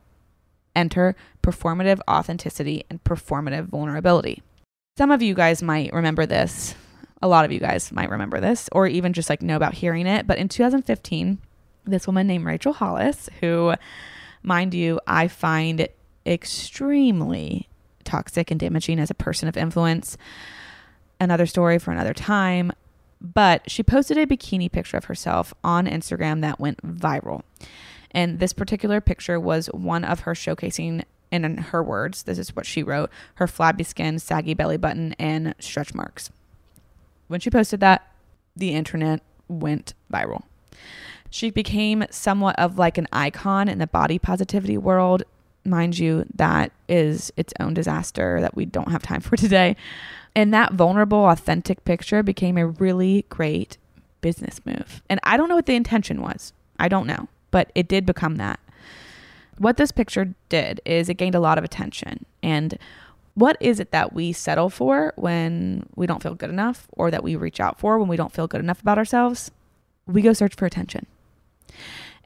enter 0.75 1.15
performative 1.43 2.01
authenticity 2.09 2.85
and 2.91 3.03
performative 3.05 3.69
vulnerability. 3.69 4.43
Some 4.97 5.11
of 5.11 5.23
you 5.23 5.35
guys 5.35 5.63
might 5.63 5.93
remember 5.93 6.27
this. 6.27 6.75
A 7.23 7.29
lot 7.29 7.45
of 7.45 7.53
you 7.53 7.61
guys 7.61 7.91
might 7.93 8.11
remember 8.11 8.41
this 8.41 8.69
or 8.73 8.87
even 8.87 9.13
just 9.13 9.31
like 9.31 9.43
know 9.43 9.57
about 9.57 9.75
hearing 9.75 10.07
it. 10.07 10.27
But 10.27 10.39
in 10.39 10.49
2015, 10.49 11.39
this 11.85 12.07
woman 12.07 12.27
named 12.27 12.45
Rachel 12.45 12.73
Hollis, 12.73 13.29
who, 13.41 13.75
mind 14.43 14.75
you, 14.75 15.01
I 15.07 15.29
find 15.29 15.89
extremely 16.27 17.69
toxic 18.05 18.51
and 18.51 18.61
damaging 18.61 18.99
as 18.99 19.11
a 19.11 19.15
person 19.15 19.49
of 19.49 19.57
influence 19.57 20.17
another 21.21 21.47
story 21.47 21.79
for 21.79 21.93
another 21.93 22.15
time. 22.15 22.73
But 23.21 23.71
she 23.71 23.83
posted 23.83 24.19
a 24.19 24.27
bikini 24.27 24.71
picture 24.71 24.97
of 24.97 25.05
herself 25.05 25.55
on 25.65 25.87
Instagram 25.87 26.43
that 26.43 26.61
went 26.61 26.83
viral. 26.83 27.43
And 28.11 28.39
this 28.39 28.53
particular 28.53 29.01
picture 29.01 29.41
was 29.41 29.67
one 29.69 30.05
of 30.05 30.21
her 30.21 30.35
showcasing, 30.35 31.05
in 31.31 31.57
her 31.59 31.83
words, 31.83 32.23
this 32.23 32.39
is 32.39 32.55
what 32.55 32.65
she 32.65 32.83
wrote 32.83 33.11
her 33.37 33.49
flabby 33.49 33.83
skin, 33.83 34.19
saggy 34.19 34.55
belly 34.55 34.77
button, 34.77 35.15
and 35.19 35.55
stretch 35.59 35.93
marks. 35.93 36.31
When 37.27 37.41
she 37.41 37.51
posted 37.51 37.81
that, 37.81 38.07
the 38.55 38.75
internet 38.75 39.21
went 39.49 39.95
viral. 40.13 40.45
She 41.31 41.51
became 41.51 42.05
somewhat 42.11 42.57
of 42.59 42.79
like 42.79 42.99
an 42.99 43.09
icon 43.13 43.69
in 43.69 43.79
the 43.79 43.89
body 43.89 44.19
positivity 44.19 44.79
world. 44.79 45.25
Mind 45.65 45.99
you, 45.99 46.27
that 46.37 46.71
is 46.89 47.33
its 47.37 47.53
own 47.59 47.75
disaster 47.75 48.41
that 48.41 48.55
we 48.55 48.65
don't 48.65 48.93
have 48.93 49.03
time 49.03 49.21
for 49.21 49.37
today. 49.37 49.77
And 50.37 50.53
that 50.53 50.73
vulnerable, 50.73 51.27
authentic 51.27 51.85
picture 51.85 52.23
became 52.23 52.59
a 52.59 52.67
really 52.67 53.25
great 53.29 53.79
business 54.21 54.61
move. 54.65 55.03
And 55.09 55.21
I 55.23 55.37
don't 55.37 55.49
know 55.49 55.55
what 55.55 55.67
the 55.67 55.75
intention 55.75 56.21
was. 56.21 56.53
I 56.79 56.89
don't 56.89 57.07
know, 57.07 57.29
but 57.51 57.71
it 57.75 57.89
did 57.89 58.05
become 58.05 58.37
that. 58.37 58.59
What 59.59 59.77
this 59.77 59.93
picture 59.93 60.35
did 60.49 60.81
is 60.85 61.09
it 61.09 61.15
gained 61.15 61.37
a 61.37 61.41
lot 61.41 61.59
of 61.59 61.65
attention. 61.65 62.27
And 62.43 62.77
what 63.35 63.57
is 63.61 63.79
it 63.79 63.93
that 63.93 64.13
we 64.13 64.33
settle 64.33 64.71
for 64.71 65.13
when 65.17 65.87
we 65.95 66.07
don't 66.07 66.23
feel 66.23 66.35
good 66.35 66.51
enough 66.51 66.89
or 66.93 67.11
that 67.11 67.23
we 67.23 67.37
reach 67.37 67.61
out 67.61 67.79
for 67.79 67.99
when 67.99 68.09
we 68.09 68.17
don't 68.17 68.33
feel 68.33 68.49
good 68.49 68.61
enough 68.61 68.81
about 68.81 68.99
ourselves? 68.99 69.51
We 70.07 70.23
go 70.23 70.33
search 70.33 70.55
for 70.55 70.67
attention. 70.67 71.07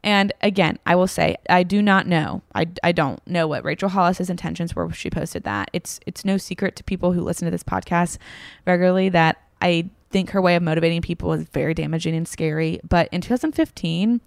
And 0.03 0.31
again, 0.41 0.79
I 0.85 0.95
will 0.95 1.07
say 1.07 1.35
I 1.49 1.63
do 1.63 1.81
not 1.81 2.07
know. 2.07 2.41
I, 2.55 2.67
I 2.83 2.91
don't 2.91 3.25
know 3.27 3.47
what 3.47 3.63
Rachel 3.63 3.89
Hollis's 3.89 4.29
intentions 4.29 4.75
were 4.75 4.85
when 4.85 4.93
she 4.93 5.09
posted 5.09 5.43
that. 5.43 5.69
It's 5.73 5.99
it's 6.05 6.23
no 6.23 6.37
secret 6.37 6.75
to 6.77 6.83
people 6.83 7.13
who 7.13 7.21
listen 7.21 7.45
to 7.45 7.51
this 7.51 7.63
podcast 7.63 8.17
regularly 8.65 9.09
that 9.09 9.41
I 9.61 9.89
think 10.09 10.31
her 10.31 10.41
way 10.41 10.55
of 10.55 10.63
motivating 10.63 11.01
people 11.01 11.33
is 11.33 11.43
very 11.49 11.73
damaging 11.73 12.15
and 12.15 12.27
scary. 12.27 12.79
But 12.87 13.09
in 13.11 13.21
2015, 13.21 14.21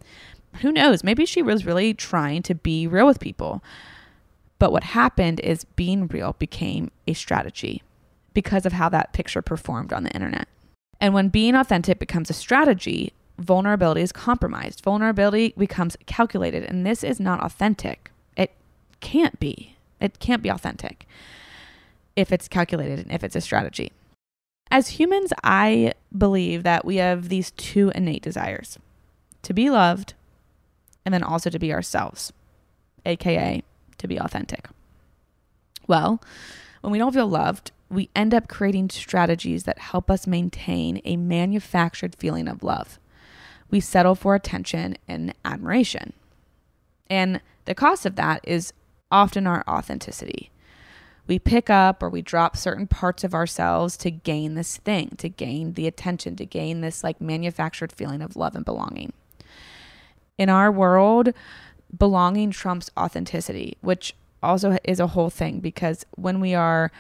who 0.61 0.73
knows? 0.73 1.03
Maybe 1.03 1.27
she 1.27 1.43
was 1.43 1.67
really 1.67 1.95
trying 1.95 2.43
to 2.43 2.55
be 2.55 2.87
real 2.87 3.07
with 3.07 3.21
people. 3.21 3.65
But 4.59 4.73
what 4.73 4.85
happened 4.85 5.41
is 5.41 5.65
being 5.65 6.07
real 6.07 6.37
became 6.39 6.91
a 7.07 7.15
strategy 7.15 7.83
because 8.35 8.65
of 8.65 8.73
how 8.73 8.89
that 8.91 9.13
picture 9.13 9.43
performed 9.43 9.93
on 9.93 10.05
the 10.05 10.13
internet. 10.13 10.47
And 11.01 11.15
when 11.15 11.31
being 11.31 11.57
authentic 11.57 11.99
becomes 11.99 12.31
a 12.31 12.35
strategy, 12.35 13.13
vulnerability 13.39 14.03
is 14.03 14.13
compromised. 14.13 14.83
Vulnerability 14.83 15.55
becomes 15.57 15.97
calculated, 16.07 16.65
and 16.65 16.87
this 16.87 17.03
is 17.03 17.21
not 17.21 17.43
authentic. 17.43 18.11
It 18.37 18.53
can't 19.01 19.39
be. 19.41 19.77
It 20.01 20.19
can't 20.19 20.43
be 20.43 20.51
authentic 20.51 21.07
if 22.17 22.33
it's 22.33 22.49
calculated 22.49 22.99
and 22.99 23.13
if 23.13 23.25
it's 23.25 23.37
a 23.37 23.41
strategy. 23.41 23.93
As 24.71 24.89
humans, 24.89 25.33
I 25.45 25.93
believe 26.17 26.63
that 26.63 26.85
we 26.85 26.97
have 26.97 27.29
these 27.29 27.51
two 27.53 27.93
innate 27.95 28.23
desires 28.23 28.79
to 29.43 29.53
be 29.53 29.71
loved 29.71 30.15
and 31.05 31.13
then 31.13 31.23
also 31.23 31.51
to 31.51 31.59
be 31.59 31.73
ourselves, 31.73 32.33
aka 33.05 33.63
to 33.99 34.09
be 34.09 34.19
authentic. 34.19 34.69
Well, 35.87 36.23
when 36.81 36.93
we 36.93 36.99
don't 36.99 37.13
feel 37.13 37.29
loved, 37.29 37.71
we 37.91 38.09
end 38.17 38.33
up 38.33 38.49
creating 38.49 38.91
strategies 38.91 39.65
that 39.65 39.79
help 39.79 40.11
us 40.11 40.27
maintain 40.27 41.01
a 41.05 41.17
manufactured 41.17 42.15
feeling 42.15 42.49
of 42.49 42.63
love 42.63 42.99
we 43.73 43.81
settle 43.81 44.15
for 44.15 44.37
attention 44.37 44.97
and 45.09 45.35
admiration. 45.45 46.13
And 47.11 47.41
the 47.65 47.75
cost 47.75 48.07
of 48.07 48.15
that 48.17 48.41
is 48.45 48.73
often 49.11 49.47
our 49.47 49.65
authenticity. 49.67 50.51
We 51.27 51.39
pick 51.39 51.71
up 51.71 52.03
or 52.03 52.11
we 52.11 52.21
drop 52.21 52.57
certain 52.57 52.87
parts 52.87 53.25
of 53.25 53.35
ourselves 53.35 53.97
to 53.99 54.11
gain 54.11 54.55
this 54.55 54.77
thing, 54.77 55.15
to 55.17 55.29
gain 55.29 55.73
the 55.73 55.87
attention, 55.87 56.37
to 56.37 56.47
gain 56.47 56.83
this 56.83 57.03
like 57.03 57.21
manufactured 57.21 57.93
feeling 57.93 58.21
of 58.21 58.37
love 58.37 58.55
and 58.55 58.65
belonging. 58.65 59.13
In 60.37 60.51
our 60.51 60.71
world, 60.71 61.33
belonging 61.97 62.51
trumps 62.51 62.91
authenticity, 62.99 63.79
which 63.81 64.15
also 64.43 64.77
is 64.85 65.01
a 65.01 65.09
whole 65.09 65.31
thing 65.31 65.61
because 65.61 66.05
when 66.17 66.41
we 66.41 66.55
are 66.55 66.91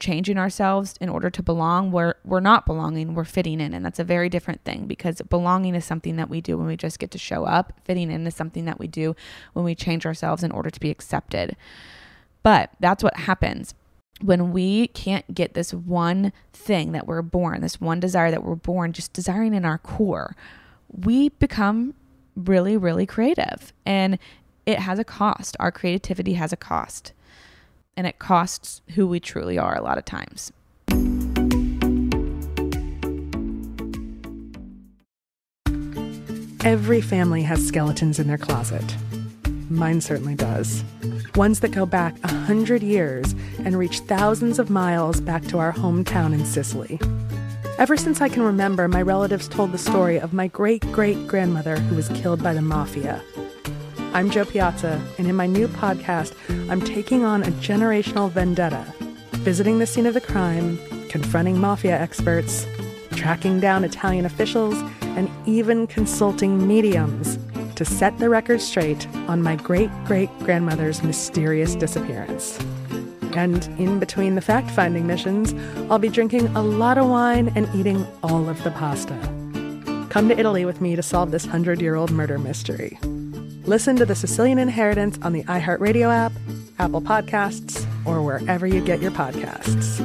changing 0.00 0.38
ourselves 0.38 0.94
in 1.00 1.08
order 1.08 1.30
to 1.30 1.42
belong 1.42 1.92
we're 1.92 2.14
we're 2.24 2.40
not 2.40 2.66
belonging 2.66 3.14
we're 3.14 3.24
fitting 3.24 3.60
in. 3.60 3.72
And 3.72 3.84
that's 3.84 3.98
a 3.98 4.04
very 4.04 4.28
different 4.28 4.64
thing 4.64 4.86
because 4.86 5.20
belonging 5.22 5.74
is 5.74 5.84
something 5.84 6.16
that 6.16 6.28
we 6.28 6.40
do 6.40 6.56
when 6.58 6.66
we 6.66 6.76
just 6.76 6.98
get 6.98 7.10
to 7.12 7.18
show 7.18 7.44
up. 7.44 7.72
Fitting 7.84 8.10
in 8.10 8.26
is 8.26 8.34
something 8.34 8.64
that 8.64 8.80
we 8.80 8.88
do 8.88 9.14
when 9.52 9.64
we 9.64 9.74
change 9.74 10.04
ourselves 10.06 10.42
in 10.42 10.50
order 10.50 10.70
to 10.70 10.80
be 10.80 10.90
accepted. 10.90 11.56
But 12.42 12.70
that's 12.80 13.04
what 13.04 13.16
happens 13.16 13.74
when 14.22 14.52
we 14.52 14.88
can't 14.88 15.34
get 15.34 15.54
this 15.54 15.72
one 15.72 16.32
thing 16.52 16.92
that 16.92 17.06
we're 17.06 17.22
born 17.22 17.60
this 17.60 17.80
one 17.80 18.00
desire 18.00 18.30
that 18.30 18.42
we're 18.42 18.54
born 18.54 18.92
just 18.92 19.12
desiring 19.12 19.54
in 19.54 19.64
our 19.64 19.78
core. 19.78 20.34
We 20.88 21.28
become 21.28 21.94
really 22.34 22.76
really 22.76 23.06
creative. 23.06 23.72
And 23.86 24.18
it 24.66 24.78
has 24.78 24.98
a 24.98 25.04
cost. 25.04 25.56
Our 25.58 25.72
creativity 25.72 26.34
has 26.34 26.52
a 26.52 26.56
cost 26.56 27.12
and 27.96 28.06
it 28.06 28.18
costs 28.18 28.82
who 28.94 29.06
we 29.06 29.20
truly 29.20 29.58
are 29.58 29.76
a 29.76 29.82
lot 29.82 29.98
of 29.98 30.04
times. 30.04 30.52
Every 36.62 37.00
family 37.00 37.42
has 37.42 37.66
skeletons 37.66 38.18
in 38.18 38.26
their 38.26 38.38
closet. 38.38 38.96
Mine 39.70 40.00
certainly 40.00 40.34
does. 40.34 40.84
Ones 41.34 41.60
that 41.60 41.70
go 41.70 41.86
back 41.86 42.16
a 42.22 42.28
hundred 42.28 42.82
years 42.82 43.34
and 43.60 43.78
reach 43.78 44.00
thousands 44.00 44.58
of 44.58 44.68
miles 44.68 45.20
back 45.20 45.44
to 45.46 45.58
our 45.58 45.72
hometown 45.72 46.34
in 46.34 46.44
Sicily. 46.44 47.00
Ever 47.78 47.96
since 47.96 48.20
I 48.20 48.28
can 48.28 48.42
remember, 48.42 48.88
my 48.88 49.00
relatives 49.00 49.48
told 49.48 49.72
the 49.72 49.78
story 49.78 50.20
of 50.20 50.34
my 50.34 50.48
great 50.48 50.82
great 50.92 51.26
grandmother 51.26 51.76
who 51.76 51.96
was 51.96 52.10
killed 52.10 52.42
by 52.42 52.52
the 52.52 52.60
mafia 52.60 53.22
I'm 54.12 54.28
Joe 54.28 54.44
Piazza, 54.44 55.00
and 55.18 55.28
in 55.28 55.36
my 55.36 55.46
new 55.46 55.68
podcast, 55.68 56.34
I'm 56.68 56.80
taking 56.80 57.24
on 57.24 57.44
a 57.44 57.52
generational 57.52 58.28
vendetta, 58.28 58.84
visiting 59.36 59.78
the 59.78 59.86
scene 59.86 60.04
of 60.04 60.14
the 60.14 60.20
crime, 60.20 60.80
confronting 61.08 61.60
mafia 61.60 61.96
experts, 61.96 62.66
tracking 63.12 63.60
down 63.60 63.84
Italian 63.84 64.26
officials, 64.26 64.74
and 65.00 65.30
even 65.46 65.86
consulting 65.86 66.66
mediums 66.66 67.38
to 67.76 67.84
set 67.84 68.18
the 68.18 68.28
record 68.28 68.60
straight 68.60 69.06
on 69.28 69.44
my 69.44 69.54
great 69.54 69.90
great 70.06 70.28
grandmother's 70.40 71.04
mysterious 71.04 71.76
disappearance. 71.76 72.58
And 73.36 73.64
in 73.78 74.00
between 74.00 74.34
the 74.34 74.40
fact 74.40 74.72
finding 74.72 75.06
missions, 75.06 75.54
I'll 75.88 76.00
be 76.00 76.08
drinking 76.08 76.48
a 76.56 76.62
lot 76.62 76.98
of 76.98 77.08
wine 77.08 77.52
and 77.54 77.72
eating 77.76 78.04
all 78.24 78.48
of 78.48 78.60
the 78.64 78.72
pasta. 78.72 79.16
Come 80.10 80.28
to 80.28 80.36
Italy 80.36 80.64
with 80.64 80.80
me 80.80 80.96
to 80.96 81.02
solve 81.02 81.30
this 81.30 81.46
hundred 81.46 81.80
year 81.80 81.94
old 81.94 82.10
murder 82.10 82.38
mystery. 82.38 82.98
Listen 83.70 83.94
to 83.98 84.04
The 84.04 84.16
Sicilian 84.16 84.58
Inheritance 84.58 85.16
on 85.22 85.32
the 85.32 85.44
iHeartRadio 85.44 86.12
app, 86.12 86.32
Apple 86.80 87.00
Podcasts, 87.00 87.86
or 88.04 88.20
wherever 88.20 88.66
you 88.66 88.84
get 88.84 89.00
your 89.00 89.12
podcasts. 89.12 90.04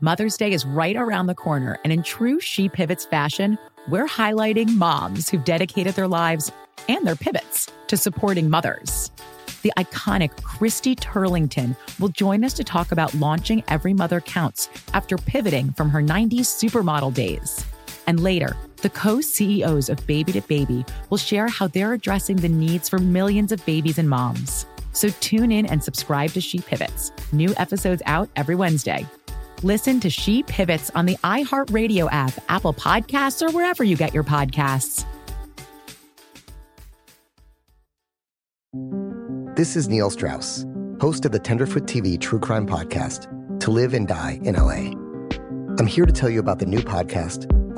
Mother's 0.00 0.36
Day 0.36 0.52
is 0.52 0.64
right 0.64 0.94
around 0.94 1.26
the 1.26 1.34
corner, 1.34 1.76
and 1.82 1.92
in 1.92 2.04
true 2.04 2.38
She 2.38 2.68
Pivots 2.68 3.04
fashion, 3.04 3.58
we're 3.88 4.06
highlighting 4.06 4.76
moms 4.76 5.28
who've 5.28 5.44
dedicated 5.44 5.96
their 5.96 6.06
lives 6.06 6.52
and 6.88 7.04
their 7.04 7.16
pivots 7.16 7.68
to 7.88 7.96
supporting 7.96 8.48
mothers. 8.48 9.10
The 9.62 9.72
iconic 9.76 10.40
Christy 10.44 10.94
Turlington 10.94 11.74
will 11.98 12.10
join 12.10 12.44
us 12.44 12.52
to 12.54 12.62
talk 12.62 12.92
about 12.92 13.12
launching 13.14 13.64
Every 13.66 13.94
Mother 13.94 14.20
Counts 14.20 14.68
after 14.94 15.18
pivoting 15.18 15.72
from 15.72 15.90
her 15.90 16.00
90s 16.00 16.46
supermodel 16.46 17.12
days. 17.12 17.66
And 18.06 18.20
later, 18.20 18.56
the 18.82 18.90
co 18.90 19.20
CEOs 19.20 19.88
of 19.88 20.06
Baby 20.06 20.32
to 20.32 20.40
Baby 20.42 20.84
will 21.08 21.18
share 21.18 21.48
how 21.48 21.68
they're 21.68 21.92
addressing 21.92 22.36
the 22.36 22.48
needs 22.48 22.88
for 22.88 22.98
millions 22.98 23.52
of 23.52 23.64
babies 23.66 23.98
and 23.98 24.08
moms. 24.08 24.66
So 24.92 25.08
tune 25.20 25.52
in 25.52 25.66
and 25.66 25.82
subscribe 25.82 26.30
to 26.30 26.40
She 26.40 26.60
Pivots. 26.60 27.12
New 27.32 27.54
episodes 27.56 28.02
out 28.06 28.28
every 28.36 28.54
Wednesday. 28.54 29.06
Listen 29.62 30.00
to 30.00 30.10
She 30.10 30.42
Pivots 30.44 30.90
on 30.94 31.06
the 31.06 31.16
iHeartRadio 31.16 32.08
app, 32.10 32.32
Apple 32.48 32.74
Podcasts, 32.74 33.46
or 33.46 33.52
wherever 33.52 33.84
you 33.84 33.96
get 33.96 34.14
your 34.14 34.24
podcasts. 34.24 35.04
This 39.56 39.76
is 39.76 39.88
Neil 39.88 40.10
Strauss, 40.10 40.64
host 41.00 41.26
of 41.26 41.32
the 41.32 41.38
Tenderfoot 41.38 41.84
TV 41.84 42.18
True 42.18 42.40
Crime 42.40 42.66
Podcast, 42.66 43.28
To 43.60 43.70
Live 43.70 43.92
and 43.92 44.08
Die 44.08 44.40
in 44.42 44.54
LA. 44.54 44.92
I'm 45.78 45.86
here 45.86 46.06
to 46.06 46.12
tell 46.12 46.30
you 46.30 46.40
about 46.40 46.58
the 46.58 46.66
new 46.66 46.80
podcast 46.80 47.59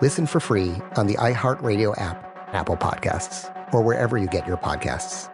Listen 0.00 0.24
for 0.24 0.40
free 0.40 0.72
on 0.96 1.06
the 1.06 1.14
iHeartRadio 1.16 2.00
app, 2.00 2.48
Apple 2.54 2.76
Podcasts, 2.76 3.54
or 3.74 3.82
wherever 3.82 4.16
you 4.16 4.26
get 4.28 4.46
your 4.46 4.56
podcasts. 4.56 5.28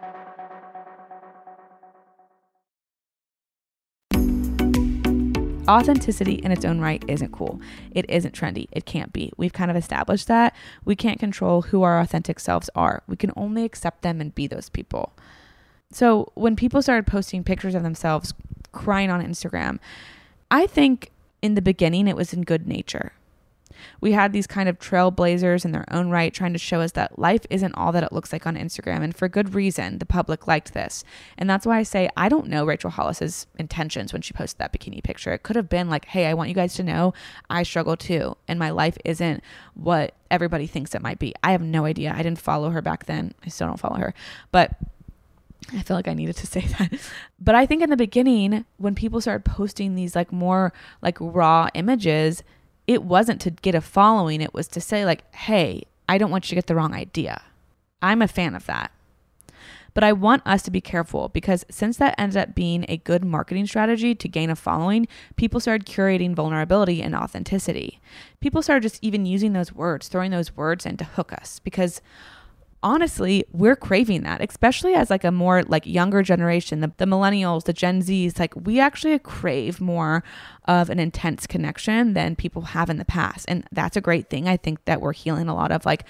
Authenticity 5.69 6.35
in 6.35 6.51
its 6.51 6.63
own 6.63 6.79
right 6.79 7.03
isn't 7.07 7.31
cool. 7.31 7.59
It 7.91 8.09
isn't 8.09 8.33
trendy. 8.33 8.67
It 8.71 8.85
can't 8.85 9.11
be. 9.11 9.31
We've 9.37 9.53
kind 9.53 9.69
of 9.69 9.75
established 9.75 10.27
that. 10.27 10.55
We 10.85 10.95
can't 10.95 11.19
control 11.19 11.63
who 11.63 11.83
our 11.83 11.99
authentic 11.99 12.39
selves 12.39 12.69
are. 12.75 13.03
We 13.07 13.15
can 13.15 13.31
only 13.35 13.63
accept 13.63 14.01
them 14.01 14.21
and 14.21 14.33
be 14.33 14.47
those 14.47 14.69
people. 14.69 15.13
So 15.91 16.31
when 16.35 16.55
people 16.55 16.81
started 16.81 17.07
posting 17.07 17.43
pictures 17.43 17.75
of 17.75 17.83
themselves 17.83 18.33
crying 18.71 19.09
on 19.09 19.25
Instagram, 19.25 19.79
I 20.51 20.67
think 20.67 21.11
in 21.41 21.55
the 21.55 21.61
beginning 21.61 22.07
it 22.07 22.15
was 22.15 22.33
in 22.33 22.41
good 22.43 22.67
nature. 22.67 23.13
We 24.01 24.11
had 24.11 24.33
these 24.33 24.47
kind 24.47 24.69
of 24.69 24.79
trailblazers 24.79 25.65
in 25.65 25.71
their 25.71 25.85
own 25.91 26.09
right 26.09 26.33
trying 26.33 26.53
to 26.53 26.59
show 26.59 26.81
us 26.81 26.91
that 26.93 27.17
life 27.19 27.45
isn't 27.49 27.73
all 27.75 27.91
that 27.91 28.03
it 28.03 28.11
looks 28.11 28.31
like 28.31 28.45
on 28.45 28.55
Instagram. 28.55 29.03
And 29.03 29.15
for 29.15 29.27
good 29.27 29.53
reason, 29.53 29.99
the 29.99 30.05
public 30.05 30.47
liked 30.47 30.73
this. 30.73 31.03
And 31.37 31.49
that's 31.49 31.65
why 31.65 31.77
I 31.77 31.83
say 31.83 32.09
I 32.15 32.29
don't 32.29 32.47
know 32.47 32.65
Rachel 32.65 32.91
Hollis's 32.91 33.47
intentions 33.57 34.13
when 34.13 34.21
she 34.21 34.33
posted 34.33 34.59
that 34.59 34.73
bikini 34.73 35.03
picture. 35.03 35.33
It 35.33 35.43
could 35.43 35.55
have 35.55 35.69
been 35.69 35.89
like, 35.89 36.05
hey, 36.05 36.27
I 36.27 36.33
want 36.33 36.49
you 36.49 36.55
guys 36.55 36.73
to 36.75 36.83
know 36.83 37.13
I 37.49 37.63
struggle 37.63 37.97
too. 37.97 38.37
And 38.47 38.59
my 38.59 38.69
life 38.69 38.97
isn't 39.05 39.43
what 39.73 40.15
everybody 40.29 40.67
thinks 40.67 40.93
it 40.95 41.01
might 41.01 41.19
be. 41.19 41.33
I 41.43 41.51
have 41.51 41.61
no 41.61 41.85
idea. 41.85 42.13
I 42.13 42.23
didn't 42.23 42.39
follow 42.39 42.69
her 42.71 42.81
back 42.81 43.05
then. 43.05 43.33
I 43.45 43.49
still 43.49 43.67
don't 43.67 43.79
follow 43.79 43.97
her. 43.97 44.13
But 44.51 44.77
I 45.73 45.81
feel 45.81 45.97
like 45.97 46.07
I 46.07 46.13
needed 46.13 46.35
to 46.37 46.47
say 46.47 46.61
that. 46.61 46.93
But 47.39 47.55
I 47.55 47.65
think 47.65 47.81
in 47.81 47.89
the 47.89 47.97
beginning, 47.97 48.65
when 48.77 48.95
people 48.95 49.21
started 49.21 49.45
posting 49.45 49.95
these 49.95 50.15
like 50.15 50.31
more 50.31 50.73
like 51.01 51.17
raw 51.19 51.69
images, 51.73 52.43
it 52.87 53.03
wasn't 53.03 53.41
to 53.41 53.51
get 53.51 53.75
a 53.75 53.81
following, 53.81 54.41
it 54.41 54.53
was 54.53 54.67
to 54.69 54.81
say, 54.81 55.05
like, 55.05 55.33
hey, 55.35 55.83
I 56.09 56.17
don't 56.17 56.31
want 56.31 56.45
you 56.45 56.49
to 56.49 56.55
get 56.55 56.67
the 56.67 56.75
wrong 56.75 56.93
idea. 56.93 57.41
I'm 58.01 58.21
a 58.21 58.27
fan 58.27 58.55
of 58.55 58.65
that. 58.65 58.91
But 59.93 60.03
I 60.03 60.13
want 60.13 60.43
us 60.45 60.61
to 60.61 60.71
be 60.71 60.79
careful 60.79 61.29
because 61.29 61.65
since 61.71 61.97
that 61.97 62.13
ended 62.19 62.37
up 62.37 62.53
being 62.53 62.85
a 62.87 62.97
good 62.97 63.25
marketing 63.25 63.65
strategy 63.65 64.13
to 64.13 64.27
gain 64.29 64.51
a 64.51 64.55
following, 64.55 65.07
people 65.37 65.59
started 65.59 65.87
curating 65.87 66.35
vulnerability 66.35 67.01
and 67.01 67.15
authenticity. 67.15 67.99
People 68.39 68.61
started 68.61 68.83
just 68.83 69.03
even 69.03 69.25
using 69.25 69.53
those 69.53 69.73
words, 69.73 70.07
throwing 70.07 70.29
those 70.29 70.55
words 70.55 70.85
in 70.85 70.97
to 70.97 71.03
hook 71.03 71.33
us 71.33 71.59
because 71.63 71.99
honestly 72.83 73.43
we're 73.51 73.75
craving 73.75 74.23
that 74.23 74.41
especially 74.41 74.93
as 74.93 75.09
like 75.09 75.23
a 75.23 75.31
more 75.31 75.63
like 75.63 75.85
younger 75.85 76.21
generation 76.21 76.79
the, 76.81 76.91
the 76.97 77.05
millennials 77.05 77.63
the 77.63 77.73
gen 77.73 78.01
z's 78.01 78.37
like 78.39 78.53
we 78.55 78.79
actually 78.79 79.17
crave 79.19 79.81
more 79.81 80.23
of 80.67 80.89
an 80.89 80.99
intense 80.99 81.47
connection 81.47 82.13
than 82.13 82.35
people 82.35 82.61
have 82.61 82.89
in 82.89 82.97
the 82.97 83.05
past. 83.05 83.45
And 83.47 83.65
that's 83.71 83.95
a 83.95 84.01
great 84.01 84.29
thing. 84.29 84.47
I 84.49 84.57
think 84.57 84.83
that 84.85 84.99
we're 84.99 85.13
healing 85.13 85.47
a 85.47 85.55
lot 85.55 85.71
of 85.71 85.85
like 85.85 86.03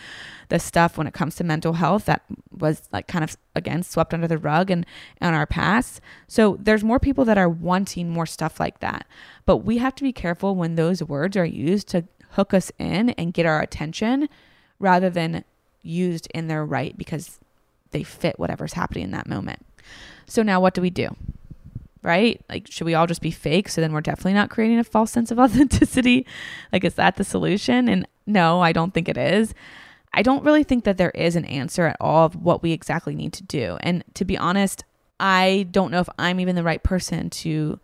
the 0.50 0.58
stuff 0.58 0.98
when 0.98 1.06
it 1.06 1.14
comes 1.14 1.36
to 1.36 1.44
mental 1.44 1.74
health 1.74 2.06
that 2.06 2.24
was 2.52 2.82
like 2.92 3.08
kind 3.08 3.24
of 3.24 3.38
again 3.56 3.84
swept 3.84 4.14
under 4.14 4.28
the 4.28 4.38
rug 4.38 4.72
and 4.72 4.86
in 5.22 5.34
our 5.34 5.46
past. 5.46 6.02
So 6.28 6.58
there's 6.60 6.84
more 6.84 7.00
people 7.00 7.24
that 7.26 7.38
are 7.38 7.50
wanting 7.50 8.10
more 8.10 8.26
stuff 8.26 8.60
like 8.60 8.80
that. 8.80 9.06
But 9.46 9.58
we 9.58 9.78
have 9.78 9.96
to 9.96 10.04
be 10.04 10.12
careful 10.12 10.56
when 10.56 10.76
those 10.76 11.04
words 11.04 11.38
are 11.38 11.46
used 11.46 11.88
to 11.90 12.06
hook 12.32 12.54
us 12.54 12.72
in 12.80 13.12
and 13.12 13.34
get 13.34 13.46
our 13.46 13.62
attention 13.62 14.28
rather 14.80 15.10
than 15.10 15.44
used 15.82 16.28
in 16.34 16.48
their 16.48 16.66
right 16.66 16.98
because 16.98 17.40
they 17.92 18.04
fit 18.04 18.40
whatever's 18.40 18.74
happening 18.74 19.06
in 19.06 19.12
that 19.12 19.28
moment. 19.28 19.66
So 20.26 20.44
now 20.44 20.60
what 20.60 20.74
do 20.74 20.82
we 20.82 20.90
do? 20.90 21.16
Right? 22.02 22.42
Like, 22.50 22.68
should 22.70 22.86
we 22.86 22.94
all 22.94 23.08
just 23.08 23.22
be 23.22 23.32
fake? 23.32 23.70
So 23.70 23.82
then 23.82 23.92
we're 23.92 24.02
definitely 24.02 24.34
not 24.34 24.50
creating 24.50 24.80
a 24.80 24.84
false 24.84 25.12
sense 25.12 25.32
of 25.32 25.40
authenticity. 25.40 26.26
Like, 26.72 26.84
is 26.84 26.96
that 26.96 27.16
the 27.16 27.24
solution? 27.24 27.90
And 27.90 28.08
no, 28.26 28.62
I 28.62 28.72
don't 28.72 28.94
think 28.94 29.10
it 29.10 29.18
is. 29.18 29.54
I 30.14 30.22
don't 30.22 30.44
really 30.44 30.64
think 30.64 30.84
that 30.86 30.98
there 30.98 31.12
is 31.12 31.36
an 31.36 31.46
answer 31.46 31.86
at 31.86 31.98
all 32.00 32.26
of 32.26 32.36
what 32.36 32.64
we 32.64 32.72
exactly 32.72 33.14
need 33.14 33.34
to 33.34 33.44
do. 33.44 33.78
And 33.82 34.04
to 34.16 34.26
be 34.26 34.38
honest, 34.38 34.84
I 35.20 35.68
don't 35.72 35.92
know 35.92 36.00
if 36.00 36.10
I'm 36.18 36.40
even 36.40 36.56
the 36.56 36.64
right 36.64 36.82
person 36.82 37.30
to 37.30 37.80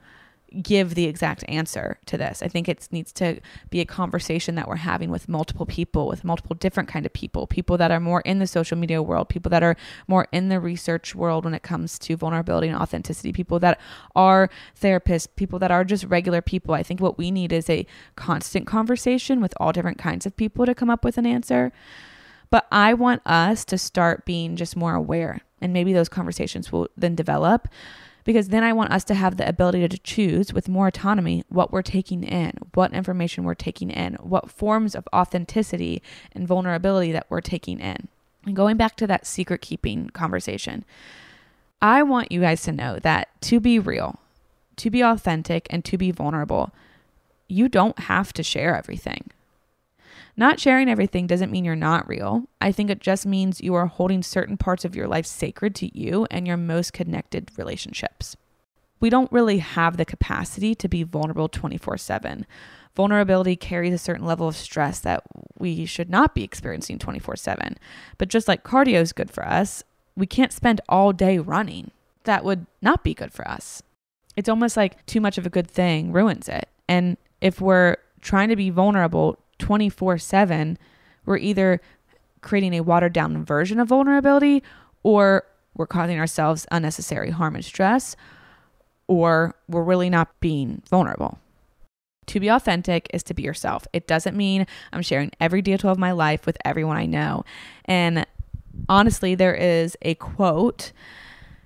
give 0.62 0.96
the 0.96 1.06
exact 1.06 1.44
answer 1.48 1.98
to 2.06 2.18
this. 2.18 2.44
I 2.44 2.48
think 2.48 2.70
it 2.70 2.88
needs 2.92 3.12
to 3.14 3.40
be 3.70 3.80
a 3.80 3.86
conversation 3.86 4.56
that 4.56 4.68
we're 4.68 4.76
having 4.78 5.10
with 5.10 5.28
multiple 5.28 5.66
people, 5.66 6.08
with 6.08 6.24
multiple 6.24 6.56
different 6.56 6.90
kind 6.90 7.06
of 7.06 7.14
people, 7.14 7.48
people 7.48 7.78
that 7.78 7.92
are 7.92 8.00
more 8.00 8.22
in 8.22 8.40
the 8.40 8.48
social 8.48 8.78
media 8.78 9.02
world, 9.02 9.30
people 9.30 9.50
that 9.50 9.64
are 9.64 9.76
more 10.08 10.28
in 10.32 10.50
the 10.50 10.60
research 10.60 11.16
world 11.16 11.46
when 11.46 11.54
it 11.54 11.64
comes 11.64 11.98
to 12.00 12.16
vulnerability 12.16 12.68
and 12.68 12.78
authenticity, 12.78 13.34
people 13.34 13.60
that 13.60 13.80
are 14.16 14.50
therapists, 14.80 15.28
people 15.36 15.60
that 15.60 15.72
are 15.72 15.84
just 15.84 16.04
regular 16.06 16.42
people. 16.42 16.74
I 16.74 16.84
think 16.84 17.00
what 17.00 17.18
we 17.18 17.32
need 17.32 17.52
is 17.52 17.70
a 17.70 17.86
constant 18.16 18.68
conversation 18.68 19.42
with 19.42 19.54
all 19.58 19.72
different 19.72 19.98
kinds 19.98 20.26
of 20.26 20.36
people 20.38 20.66
to 20.66 20.76
come 20.76 20.90
up 20.90 21.04
with 21.04 21.18
an 21.18 21.26
answer. 21.26 21.72
But 22.50 22.68
I 22.72 22.94
want 22.94 23.22
us 23.26 23.66
to 23.66 23.78
start 23.78 24.26
being 24.26 24.56
just 24.56 24.76
more 24.76 24.94
aware 24.94 25.42
and 25.64 25.74
maybe 25.74 25.94
those 25.94 26.10
conversations 26.10 26.72
will 26.72 26.90
then 26.96 27.16
develop 27.16 27.68
because 28.24 28.50
then 28.50 28.64
I 28.64 28.74
want 28.74 28.92
us 28.92 29.04
to 29.06 29.14
have 29.14 29.38
the 29.38 29.48
ability 29.48 29.88
to 29.88 29.98
choose 29.98 30.54
with 30.54 30.70
more 30.70 30.88
autonomy 30.88 31.44
what 31.50 31.72
we're 31.72 31.82
taking 31.82 32.24
in, 32.24 32.54
what 32.74 32.94
information 32.94 33.44
we're 33.44 33.54
taking 33.54 33.90
in, 33.90 34.16
what 34.16 34.50
forms 34.50 34.96
of 34.96 35.08
authenticity 35.14 36.02
and 36.32 36.48
vulnerability 36.48 37.12
that 37.12 37.28
we're 37.30 37.42
taking 37.42 37.80
in. 37.80 38.08
And 38.46 38.56
going 38.56 38.78
back 38.78 38.96
to 38.98 39.08
that 39.08 39.26
secret 39.26 39.62
keeping 39.62 40.10
conversation, 40.10 40.86
I 41.82 42.04
want 42.04 42.32
you 42.32 42.42
guys 42.42 42.64
to 42.64 42.72
know 42.72 43.00
that 43.00 43.30
to 43.42 43.60
be 43.60 43.80
real, 43.80 44.20
to 44.78 44.90
be 44.90 45.02
authentic, 45.02 45.68
and 45.70 45.84
to 45.86 45.98
be 45.98 46.12
vulnerable, 46.12 46.72
you 47.48 47.68
don't 47.68 48.00
have 48.00 48.32
to 48.34 48.44
share 48.44 48.76
everything. 48.76 49.30
Not 50.36 50.60
sharing 50.60 50.90
everything 50.90 51.28
doesn't 51.28 51.52
mean 51.52 51.64
you're 51.64 51.76
not 51.76 52.08
real. 52.08 52.46
I 52.60 52.72
think 52.72 52.90
it 52.90 53.00
just 53.00 53.26
means 53.26 53.62
you 53.62 53.76
are 53.76 53.86
holding 53.86 54.24
certain 54.24 54.58
parts 54.58 54.84
of 54.84 54.96
your 54.96 55.08
life 55.08 55.26
sacred 55.26 55.76
to 55.76 55.98
you 55.98 56.26
and 56.32 56.48
your 56.48 56.58
most 56.58 56.92
connected 56.92 57.52
relationships. 57.56 58.36
We 59.00 59.10
don't 59.10 59.32
really 59.32 59.60
have 59.60 59.98
the 59.98 60.06
capacity 60.06 60.74
to 60.76 60.88
be 60.88 61.04
vulnerable 61.04 61.50
24 61.50 61.98
7. 61.98 62.46
Vulnerability 62.96 63.56
carries 63.56 63.94
a 63.94 63.98
certain 63.98 64.26
level 64.26 64.48
of 64.48 64.56
stress 64.56 65.00
that 65.02 65.24
we 65.58 65.86
should 65.86 66.10
not 66.10 66.34
be 66.34 66.44
experiencing 66.44 67.00
24 67.00 67.36
7. 67.36 67.78
But 68.18 68.30
just 68.30 68.48
like 68.48 68.64
cardio 68.64 69.02
is 69.02 69.14
good 69.14 69.30
for 69.30 69.46
us, 69.46 69.84
we 70.16 70.26
can't 70.26 70.54
spend 70.54 70.82
all 70.88 71.12
day 71.12 71.38
running. 71.38 71.92
That 72.24 72.46
would 72.46 72.66
not 72.82 73.04
be 73.04 73.14
good 73.14 73.34
for 73.34 73.48
us. 73.48 73.84
It's 74.36 74.50
almost 74.50 74.78
like 74.78 75.06
too 75.06 75.22
much 75.22 75.38
of 75.38 75.46
a 75.46 75.52
good 75.52 75.70
thing 75.70 76.12
ruins 76.12 76.48
it. 76.48 76.70
And 76.88 77.18
if 77.42 77.60
we're 77.62 77.98
trying 78.22 78.50
to 78.50 78.56
be 78.56 78.70
vulnerable 78.70 79.38
24 79.60 80.18
7, 80.18 80.78
we're 81.26 81.38
either 81.38 81.82
creating 82.42 82.74
a 82.74 82.82
watered 82.82 83.14
down 83.14 83.44
version 83.44 83.80
of 83.80 83.88
vulnerability 83.88 84.62
or 85.04 85.44
we're 85.76 85.88
causing 85.88 86.20
ourselves 86.20 86.68
unnecessary 86.72 87.32
harm 87.32 87.56
and 87.56 87.66
stress 87.66 88.16
or 89.08 89.56
we're 89.68 89.84
really 89.84 90.10
not 90.10 90.40
being 90.40 90.82
vulnerable. 90.90 91.40
To 92.28 92.40
be 92.40 92.48
authentic 92.48 93.10
is 93.14 93.24
to 93.24 93.34
be 93.34 93.44
yourself. 93.44 93.86
It 93.92 94.08
doesn't 94.08 94.38
mean 94.38 94.66
I'm 94.94 95.02
sharing 95.02 95.32
every 95.40 95.62
detail 95.62 95.92
of 95.92 95.98
my 95.98 96.12
life 96.12 96.46
with 96.46 96.58
everyone 96.64 96.98
I 96.98 97.06
know. 97.06 97.44
And 97.86 98.26
honestly, 98.88 99.36
there 99.36 99.56
is 99.56 99.98
a 100.02 100.16
quote 100.16 100.94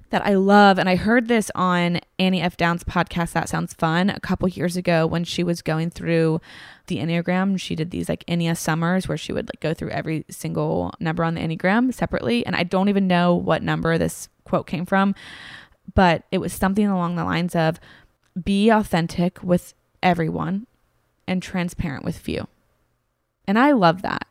that 0.10 0.26
I 0.26 0.36
love. 0.36 0.80
And 0.80 0.88
I 0.88 0.96
heard 0.96 1.28
this 1.28 1.52
on 1.56 2.00
Annie 2.18 2.42
F. 2.42 2.58
Downs' 2.58 2.84
podcast, 2.84 3.34
That 3.34 3.50
Sounds 3.50 3.74
Fun, 3.74 4.10
a 4.10 4.20
couple 4.20 4.48
years 4.48 4.78
ago 4.78 5.06
when 5.06 5.24
she 5.24 5.44
was 5.44 5.62
going 5.62 5.90
through 5.90 6.42
the 6.88 6.98
Enneagram. 6.98 7.60
She 7.60 7.76
did 7.76 7.92
these 7.92 8.10
like 8.10 8.26
Ennea 8.26 8.56
summers 8.56 9.08
where 9.08 9.18
she 9.18 9.34
would 9.34 9.48
like 9.48 9.60
go 9.60 9.74
through 9.74 9.90
every 9.90 10.26
single 10.30 10.94
number 11.00 11.24
on 11.24 11.36
the 11.36 11.42
Enneagram 11.42 11.94
separately. 11.94 12.46
And 12.46 12.56
I 12.56 12.64
don't 12.64 12.90
even 12.90 13.08
know 13.08 13.36
what 13.36 13.64
number 13.64 13.98
this 13.98 14.30
quote 14.46 14.68
came 14.68 14.86
from, 14.86 15.14
but 15.94 16.24
it 16.32 16.38
was 16.38 16.54
something 16.54 16.88
along 16.88 17.16
the 17.16 17.26
lines 17.26 17.56
of 17.56 17.80
be 18.44 18.70
authentic 18.70 19.44
with 19.44 19.74
everyone 20.02 20.68
and 21.28 21.42
transparent 21.42 22.06
with 22.06 22.18
few. 22.18 22.48
And 23.48 23.58
I 23.58 23.72
love 23.72 24.02
that 24.04 24.28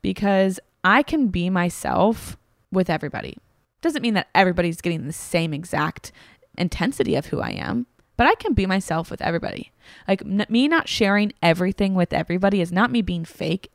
because 0.00 0.60
I 0.84 1.02
can 1.02 1.28
be 1.28 1.50
myself 1.50 2.36
with 2.70 2.88
everybody. 2.88 3.36
Doesn't 3.82 4.02
mean 4.02 4.14
that 4.14 4.28
everybody's 4.34 4.80
getting 4.80 5.06
the 5.06 5.12
same 5.12 5.52
exact 5.52 6.12
intensity 6.56 7.14
of 7.14 7.26
who 7.26 7.40
I 7.40 7.50
am, 7.50 7.86
but 8.16 8.26
I 8.26 8.34
can 8.36 8.54
be 8.54 8.64
myself 8.64 9.10
with 9.10 9.20
everybody. 9.20 9.72
Like 10.08 10.22
n- 10.22 10.46
me 10.48 10.68
not 10.68 10.88
sharing 10.88 11.32
everything 11.42 11.94
with 11.94 12.12
everybody 12.12 12.60
is 12.60 12.72
not 12.72 12.90
me 12.90 13.02
being 13.02 13.24
fake. 13.24 13.70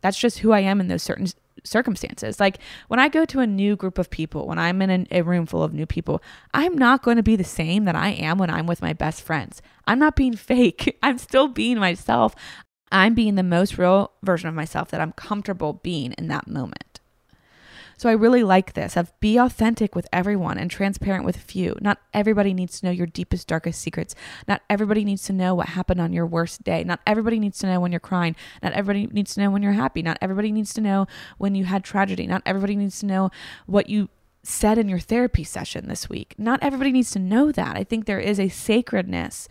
That's 0.00 0.18
just 0.18 0.38
who 0.38 0.52
I 0.52 0.60
am 0.60 0.80
in 0.80 0.88
those 0.88 1.02
certain 1.02 1.26
circumstances. 1.64 2.40
Like 2.40 2.58
when 2.88 3.00
I 3.00 3.08
go 3.08 3.24
to 3.24 3.40
a 3.40 3.46
new 3.46 3.76
group 3.76 3.98
of 3.98 4.10
people, 4.10 4.46
when 4.46 4.58
I'm 4.58 4.80
in 4.82 4.90
a, 4.90 5.18
a, 5.18 5.22
room 5.22 5.46
full 5.46 5.62
of 5.62 5.74
new 5.74 5.86
people, 5.86 6.22
I'm 6.54 6.76
not 6.76 7.02
going 7.02 7.16
to 7.16 7.22
be 7.22 7.36
the 7.36 7.44
same 7.44 7.84
that 7.84 7.96
I 7.96 8.10
am 8.10 8.38
when 8.38 8.50
I'm 8.50 8.66
with 8.66 8.82
my 8.82 8.92
best 8.92 9.22
friends. 9.22 9.60
I'm 9.86 9.98
not 9.98 10.16
being 10.16 10.36
fake. 10.36 10.96
I'm 11.02 11.18
still 11.18 11.48
being 11.48 11.78
myself. 11.78 12.34
I'm 12.90 13.14
being 13.14 13.34
the 13.34 13.42
most 13.42 13.76
real 13.76 14.12
version 14.22 14.48
of 14.48 14.54
myself 14.54 14.90
that 14.90 15.00
I'm 15.00 15.12
comfortable 15.12 15.74
being 15.74 16.12
in 16.12 16.28
that 16.28 16.46
moment. 16.46 16.87
So 17.98 18.08
I 18.08 18.12
really 18.12 18.44
like 18.44 18.74
this 18.74 18.96
of 18.96 19.12
be 19.18 19.36
authentic 19.36 19.94
with 19.94 20.06
everyone 20.12 20.56
and 20.56 20.70
transparent 20.70 21.24
with 21.24 21.36
few. 21.36 21.76
Not 21.80 21.98
everybody 22.14 22.54
needs 22.54 22.78
to 22.78 22.86
know 22.86 22.92
your 22.92 23.08
deepest, 23.08 23.48
darkest 23.48 23.80
secrets. 23.80 24.14
Not 24.46 24.62
everybody 24.70 25.04
needs 25.04 25.24
to 25.24 25.32
know 25.32 25.54
what 25.54 25.70
happened 25.70 26.00
on 26.00 26.12
your 26.12 26.24
worst 26.24 26.62
day. 26.62 26.84
Not 26.84 27.00
everybody 27.06 27.40
needs 27.40 27.58
to 27.58 27.66
know 27.66 27.80
when 27.80 27.90
you're 27.90 27.98
crying. 27.98 28.36
Not 28.62 28.72
everybody 28.72 29.08
needs 29.08 29.34
to 29.34 29.40
know 29.40 29.50
when 29.50 29.64
you're 29.64 29.72
happy. 29.72 30.00
Not 30.02 30.16
everybody 30.22 30.52
needs 30.52 30.72
to 30.74 30.80
know 30.80 31.08
when 31.38 31.56
you 31.56 31.64
had 31.64 31.82
tragedy. 31.82 32.28
Not 32.28 32.42
everybody 32.46 32.76
needs 32.76 33.00
to 33.00 33.06
know 33.06 33.30
what 33.66 33.90
you 33.90 34.08
said 34.44 34.78
in 34.78 34.88
your 34.88 35.00
therapy 35.00 35.42
session 35.42 35.88
this 35.88 36.08
week. 36.08 36.34
Not 36.38 36.62
everybody 36.62 36.92
needs 36.92 37.10
to 37.10 37.18
know 37.18 37.50
that. 37.50 37.76
I 37.76 37.82
think 37.82 38.06
there 38.06 38.20
is 38.20 38.38
a 38.38 38.48
sacredness 38.48 39.48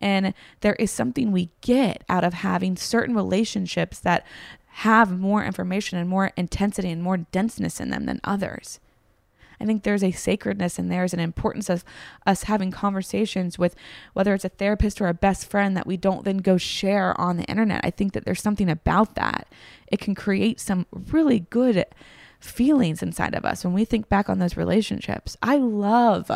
and 0.00 0.32
there 0.60 0.74
is 0.74 0.90
something 0.90 1.30
we 1.30 1.50
get 1.60 2.02
out 2.08 2.24
of 2.24 2.34
having 2.34 2.76
certain 2.76 3.14
relationships 3.14 3.98
that 4.00 4.26
have 4.74 5.18
more 5.18 5.44
information 5.44 5.98
and 5.98 6.08
more 6.08 6.32
intensity 6.36 6.90
and 6.90 7.02
more 7.02 7.18
denseness 7.18 7.80
in 7.80 7.90
them 7.90 8.06
than 8.06 8.20
others. 8.24 8.80
I 9.60 9.66
think 9.66 9.82
there's 9.82 10.02
a 10.02 10.12
sacredness 10.12 10.78
and 10.78 10.90
there's 10.90 11.12
an 11.12 11.20
importance 11.20 11.68
of 11.68 11.84
us 12.26 12.44
having 12.44 12.70
conversations 12.70 13.58
with 13.58 13.74
whether 14.14 14.32
it's 14.32 14.44
a 14.44 14.48
therapist 14.48 15.00
or 15.00 15.08
a 15.08 15.14
best 15.14 15.50
friend 15.50 15.76
that 15.76 15.86
we 15.86 15.98
don't 15.98 16.24
then 16.24 16.38
go 16.38 16.56
share 16.56 17.18
on 17.20 17.36
the 17.36 17.44
internet. 17.44 17.82
I 17.84 17.90
think 17.90 18.14
that 18.14 18.24
there's 18.24 18.40
something 18.40 18.70
about 18.70 19.16
that. 19.16 19.48
It 19.88 20.00
can 20.00 20.14
create 20.14 20.60
some 20.60 20.86
really 20.92 21.40
good 21.50 21.84
feelings 22.38 23.02
inside 23.02 23.34
of 23.34 23.44
us 23.44 23.62
when 23.62 23.74
we 23.74 23.84
think 23.84 24.08
back 24.08 24.30
on 24.30 24.38
those 24.38 24.56
relationships. 24.56 25.36
I 25.42 25.58
love 25.58 26.30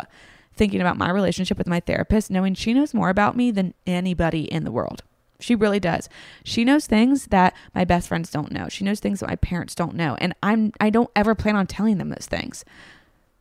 thinking 0.55 0.83
about 0.83 0.99
my 0.99 1.11
relationship 1.11 1.57
with 1.57 1.67
my 1.67 1.81
therapist, 1.81 2.31
knowing 2.31 2.55
she 2.55 2.75
knows 2.75 2.93
more 2.93 3.09
about 3.09 3.37
me 3.37 3.51
than 3.51 3.73
anybody 3.87 4.43
in 4.43 4.65
the 4.65 4.73
world. 4.73 5.03
She 5.45 5.55
really 5.55 5.79
does. 5.79 6.09
She 6.43 6.65
knows 6.65 6.87
things 6.87 7.27
that 7.27 7.55
my 7.75 7.85
best 7.85 8.09
friends 8.09 8.31
don't 8.31 8.51
know. 8.51 8.69
She 8.71 8.83
knows 8.83 8.99
things 8.99 9.21
that 9.21 9.29
my 9.29 9.37
parents 9.37 9.75
don't 9.75 9.95
know. 9.95 10.17
And 10.19 10.35
I'm 10.43 10.73
I 10.81 10.89
don't 10.89 11.11
ever 11.15 11.35
plan 11.35 11.55
on 11.55 11.67
telling 11.67 11.99
them 11.99 12.09
those 12.09 12.27
things. 12.27 12.65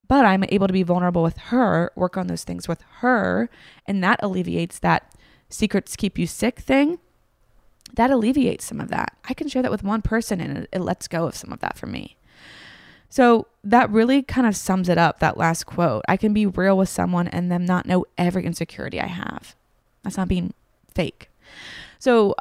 But 0.09 0.25
I'm 0.25 0.43
able 0.49 0.67
to 0.67 0.73
be 0.73 0.83
vulnerable 0.83 1.23
with 1.23 1.37
her, 1.37 1.93
work 1.95 2.17
on 2.17 2.27
those 2.27 2.43
things 2.43 2.67
with 2.67 2.81
her, 2.97 3.49
and 3.87 4.03
that 4.03 4.19
alleviates 4.21 4.79
that 4.79 5.15
secrets 5.47 5.95
keep 5.95 6.19
you 6.19 6.27
sick 6.27 6.59
thing. 6.59 6.99
That 7.93 8.11
alleviates 8.11 8.65
some 8.65 8.81
of 8.81 8.89
that. 8.89 9.15
I 9.29 9.33
can 9.33 9.47
share 9.47 9.61
that 9.61 9.71
with 9.71 9.81
one 9.81 10.01
person 10.01 10.41
and 10.41 10.57
it, 10.57 10.69
it 10.73 10.81
lets 10.81 11.07
go 11.07 11.25
of 11.25 11.37
some 11.37 11.53
of 11.53 11.61
that 11.61 11.77
for 11.77 11.85
me. 11.85 12.17
So 13.07 13.47
that 13.63 13.89
really 13.91 14.23
kind 14.23 14.45
of 14.45 14.57
sums 14.57 14.89
it 14.89 14.97
up, 14.97 15.19
that 15.19 15.37
last 15.37 15.65
quote. 15.65 16.03
I 16.09 16.17
can 16.17 16.33
be 16.33 16.45
real 16.45 16.77
with 16.77 16.89
someone 16.89 17.29
and 17.29 17.49
them 17.49 17.63
not 17.63 17.85
know 17.85 18.05
every 18.17 18.43
insecurity 18.43 18.99
I 18.99 19.07
have. 19.07 19.55
That's 20.03 20.17
not 20.17 20.27
being 20.27 20.53
fake. 20.93 21.29
So 22.03 22.35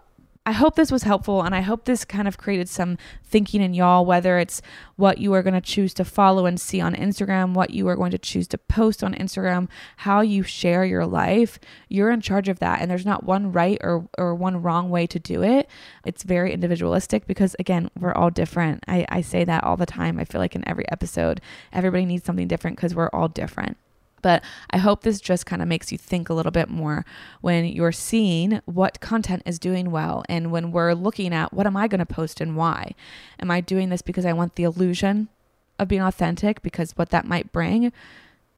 I 0.44 0.50
hope 0.50 0.74
this 0.74 0.90
was 0.90 1.04
helpful 1.04 1.40
and 1.40 1.54
I 1.54 1.60
hope 1.60 1.84
this 1.84 2.04
kind 2.04 2.26
of 2.26 2.36
created 2.36 2.68
some 2.68 2.98
thinking 3.22 3.62
in 3.62 3.74
y'all, 3.74 4.04
whether 4.04 4.40
it's 4.40 4.60
what 4.96 5.18
you 5.18 5.32
are 5.34 5.42
going 5.44 5.54
to 5.54 5.60
choose 5.60 5.94
to 5.94 6.04
follow 6.04 6.46
and 6.46 6.60
see 6.60 6.80
on 6.80 6.96
Instagram, 6.96 7.54
what 7.54 7.70
you 7.70 7.86
are 7.86 7.94
going 7.94 8.10
to 8.10 8.18
choose 8.18 8.48
to 8.48 8.58
post 8.58 9.04
on 9.04 9.14
Instagram, 9.14 9.68
how 9.98 10.20
you 10.20 10.42
share 10.42 10.84
your 10.84 11.06
life. 11.06 11.60
You're 11.88 12.10
in 12.10 12.20
charge 12.20 12.48
of 12.48 12.58
that. 12.58 12.80
And 12.80 12.90
there's 12.90 13.06
not 13.06 13.22
one 13.22 13.52
right 13.52 13.78
or, 13.84 14.08
or 14.18 14.34
one 14.34 14.60
wrong 14.60 14.90
way 14.90 15.06
to 15.06 15.20
do 15.20 15.44
it. 15.44 15.70
It's 16.04 16.24
very 16.24 16.52
individualistic 16.52 17.28
because, 17.28 17.54
again, 17.60 17.88
we're 17.96 18.14
all 18.14 18.30
different. 18.30 18.82
I, 18.88 19.06
I 19.10 19.20
say 19.20 19.44
that 19.44 19.62
all 19.62 19.76
the 19.76 19.86
time. 19.86 20.18
I 20.18 20.24
feel 20.24 20.40
like 20.40 20.56
in 20.56 20.68
every 20.68 20.90
episode, 20.90 21.40
everybody 21.72 22.04
needs 22.04 22.24
something 22.24 22.48
different 22.48 22.78
because 22.78 22.96
we're 22.96 23.10
all 23.10 23.28
different. 23.28 23.76
But 24.22 24.42
I 24.70 24.78
hope 24.78 25.02
this 25.02 25.20
just 25.20 25.46
kind 25.46 25.60
of 25.60 25.68
makes 25.68 25.92
you 25.92 25.98
think 25.98 26.28
a 26.28 26.34
little 26.34 26.52
bit 26.52 26.68
more 26.68 27.04
when 27.40 27.66
you're 27.66 27.92
seeing 27.92 28.60
what 28.64 29.00
content 29.00 29.42
is 29.44 29.58
doing 29.58 29.90
well 29.90 30.24
and 30.28 30.50
when 30.50 30.72
we're 30.72 30.94
looking 30.94 31.34
at 31.34 31.52
what 31.52 31.66
am 31.66 31.76
I 31.76 31.88
going 31.88 31.98
to 31.98 32.06
post 32.06 32.40
and 32.40 32.56
why? 32.56 32.94
Am 33.40 33.50
I 33.50 33.60
doing 33.60 33.88
this 33.88 34.02
because 34.02 34.24
I 34.24 34.32
want 34.32 34.54
the 34.54 34.64
illusion 34.64 35.28
of 35.78 35.88
being 35.88 36.02
authentic 36.02 36.62
because 36.62 36.92
what 36.92 37.10
that 37.10 37.26
might 37.26 37.52
bring? 37.52 37.92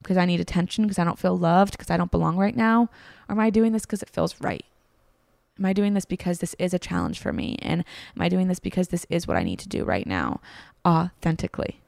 Because 0.01 0.17
I 0.17 0.25
need 0.25 0.39
attention, 0.39 0.85
because 0.85 0.99
I 0.99 1.03
don't 1.03 1.17
feel 1.17 1.37
loved, 1.37 1.71
because 1.71 1.89
I 1.89 1.97
don't 1.97 2.11
belong 2.11 2.37
right 2.37 2.55
now? 2.55 2.89
Or 3.27 3.33
am 3.33 3.39
I 3.39 3.49
doing 3.49 3.71
this 3.71 3.85
because 3.85 4.03
it 4.03 4.09
feels 4.09 4.39
right? 4.39 4.63
Am 5.57 5.65
I 5.65 5.73
doing 5.73 5.93
this 5.93 6.05
because 6.05 6.39
this 6.39 6.55
is 6.59 6.73
a 6.73 6.79
challenge 6.79 7.19
for 7.19 7.33
me? 7.33 7.57
And 7.61 7.83
am 8.15 8.21
I 8.21 8.29
doing 8.29 8.47
this 8.47 8.59
because 8.59 8.89
this 8.89 9.05
is 9.09 9.25
what 9.27 9.37
I 9.37 9.43
need 9.43 9.59
to 9.59 9.69
do 9.69 9.83
right 9.83 10.05
now 10.05 10.41
authentically? 10.85 11.79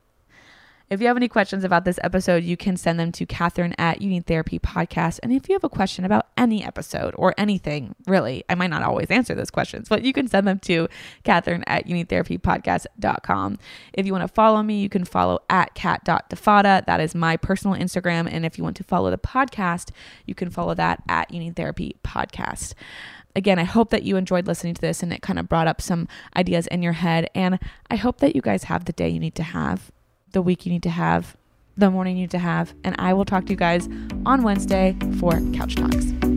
If 0.90 1.02
you 1.02 1.08
have 1.08 1.18
any 1.18 1.28
questions 1.28 1.66
about 1.66 1.84
this 1.84 2.00
episode, 2.02 2.46
you 2.46 2.56
can 2.56 2.78
send 2.78 2.98
them 2.98 3.12
to 3.12 3.26
Catherine 3.26 3.76
at 3.78 4.02
You 4.02 4.10
Need 4.10 4.26
Therapy 4.26 4.58
Podcast. 4.58 5.20
And 5.22 5.34
if 5.34 5.50
you 5.50 5.54
have 5.54 5.66
a 5.66 5.70
question 5.70 6.06
about 6.06 6.28
any 6.38 6.64
episode 6.64 7.14
or 7.18 7.34
anything, 7.38 7.94
really, 8.06 8.46
I 8.48 8.56
might 8.56 8.70
not 8.70 8.84
always 8.84 9.08
answer 9.10 9.36
those 9.36 9.52
questions, 9.52 9.90
but 9.90 10.04
you 10.04 10.14
can 10.14 10.30
send 10.30 10.48
them 10.48 10.60
to 10.60 10.88
Catherine 11.26 11.66
at 11.68 11.88
You 11.88 11.94
Need 11.94 12.08
Therapy 12.08 12.38
Podcast.com. 12.38 13.60
If 13.92 14.06
you 14.06 14.14
want 14.14 14.22
to 14.22 14.34
follow 14.34 14.64
me, 14.64 14.80
you 14.80 14.88
can 14.88 15.04
follow 15.04 15.40
at 15.50 15.74
cat.defada. 15.74 16.86
That 16.86 17.02
is 17.02 17.14
my 17.14 17.36
personal 17.36 17.78
Instagram. 17.78 18.32
And 18.32 18.46
if 18.46 18.58
you 18.58 18.64
want 18.64 18.78
to 18.78 18.86
follow 18.86 19.12
the 19.12 19.18
podcast, 19.18 19.90
you 20.26 20.36
can 20.36 20.50
follow 20.50 20.74
that 20.76 21.04
at 21.10 21.34
You 21.34 21.42
Need 21.42 21.58
Therapy 21.58 21.98
Podcast 22.06 22.76
again, 23.36 23.60
I 23.60 23.66
hope 23.66 23.92
that 23.92 24.02
you 24.02 24.18
enjoyed 24.18 24.48
listening 24.48 24.74
to 24.74 24.82
this 24.82 25.04
and 25.04 25.14
it 25.14 25.22
kind 25.22 25.38
of 25.38 25.48
brought 25.48 25.68
up 25.68 25.80
some 25.80 26.08
ideas 26.36 26.66
in 26.66 26.82
your 26.82 26.94
head. 26.94 27.30
And 27.36 27.60
I 27.92 27.96
hope 27.96 28.18
that 28.22 28.36
you 28.36 28.42
guys 28.42 28.64
have 28.64 28.86
the 28.86 28.94
day 28.94 29.10
you 29.10 29.20
need 29.20 29.36
to 29.36 29.44
have 29.44 29.92
the 30.32 30.42
week 30.42 30.66
you 30.66 30.72
need 30.72 30.84
to 30.84 30.90
have, 30.90 31.36
the 31.76 31.90
morning 31.90 32.18
you 32.18 32.24
need 32.24 32.32
to 32.32 32.40
have. 32.40 32.74
And 32.84 32.96
I 33.00 33.14
will 33.14 33.26
talk 33.26 33.46
to 33.46 33.52
you 33.52 33.58
guys 33.58 33.88
on 34.26 34.44
Wednesday 34.44 34.96
for 35.20 35.40
Couch 35.54 35.76
Talks. 35.76 36.37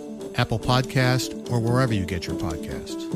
Apple 0.35 0.59
Podcast, 0.59 1.49
or 1.51 1.59
wherever 1.59 1.93
you 1.93 2.05
get 2.05 2.27
your 2.27 2.35
podcasts. 2.35 3.07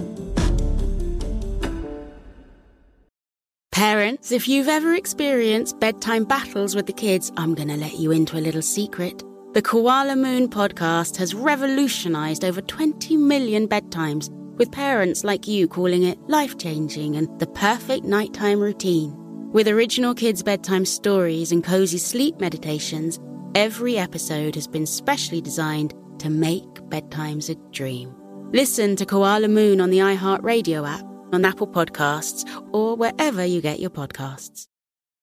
Parents, 3.72 4.32
if 4.32 4.48
you've 4.48 4.70
ever 4.70 4.96
experienced 4.96 5.80
bedtime 5.80 6.24
battles 6.24 6.76
with 6.76 6.86
the 6.86 6.94
kids, 6.94 7.32
I'm 7.36 7.54
going 7.54 7.68
to 7.68 7.76
let 7.76 8.00
you 8.00 8.12
into 8.12 8.38
a 8.38 8.40
little 8.40 8.62
secret. 8.62 9.22
The 9.54 9.62
Koala 9.62 10.16
Moon 10.16 10.50
podcast 10.50 11.18
has 11.18 11.36
revolutionized 11.36 12.46
over 12.46 12.62
20 12.62 13.18
million 13.18 13.68
bedtimes, 13.68 14.30
with 14.58 14.72
parents 14.72 15.24
like 15.24 15.48
you 15.48 15.68
calling 15.68 16.04
it 16.04 16.18
life 16.28 16.58
changing 16.58 17.16
and 17.18 17.28
the 17.40 17.48
perfect 17.48 18.06
nighttime 18.06 18.60
routine. 18.60 19.14
With 19.52 19.68
original 19.68 20.14
kids' 20.14 20.42
bedtime 20.44 20.86
stories 20.86 21.52
and 21.52 21.64
cozy 21.64 21.98
sleep 21.98 22.40
meditations, 22.40 23.20
every 23.56 23.98
episode 23.98 24.56
has 24.56 24.68
been 24.68 24.86
specially 24.86 25.42
designed 25.42 25.94
to 26.20 26.30
make 26.30 26.64
bedtimes 26.90 27.50
a 27.50 27.56
dream. 27.72 28.16
Listen 28.52 28.96
to 28.96 29.06
Koala 29.06 29.48
Moon 29.48 29.82
on 29.82 29.90
the 29.90 30.00
iHeartRadio 30.00 30.88
app, 30.88 31.06
on 31.34 31.46
Apple 31.46 31.68
Podcasts, 31.68 32.46
or 32.72 32.96
wherever 32.96 33.44
you 33.44 33.62
get 33.62 33.80
your 33.80 33.90
podcasts. 33.90 34.68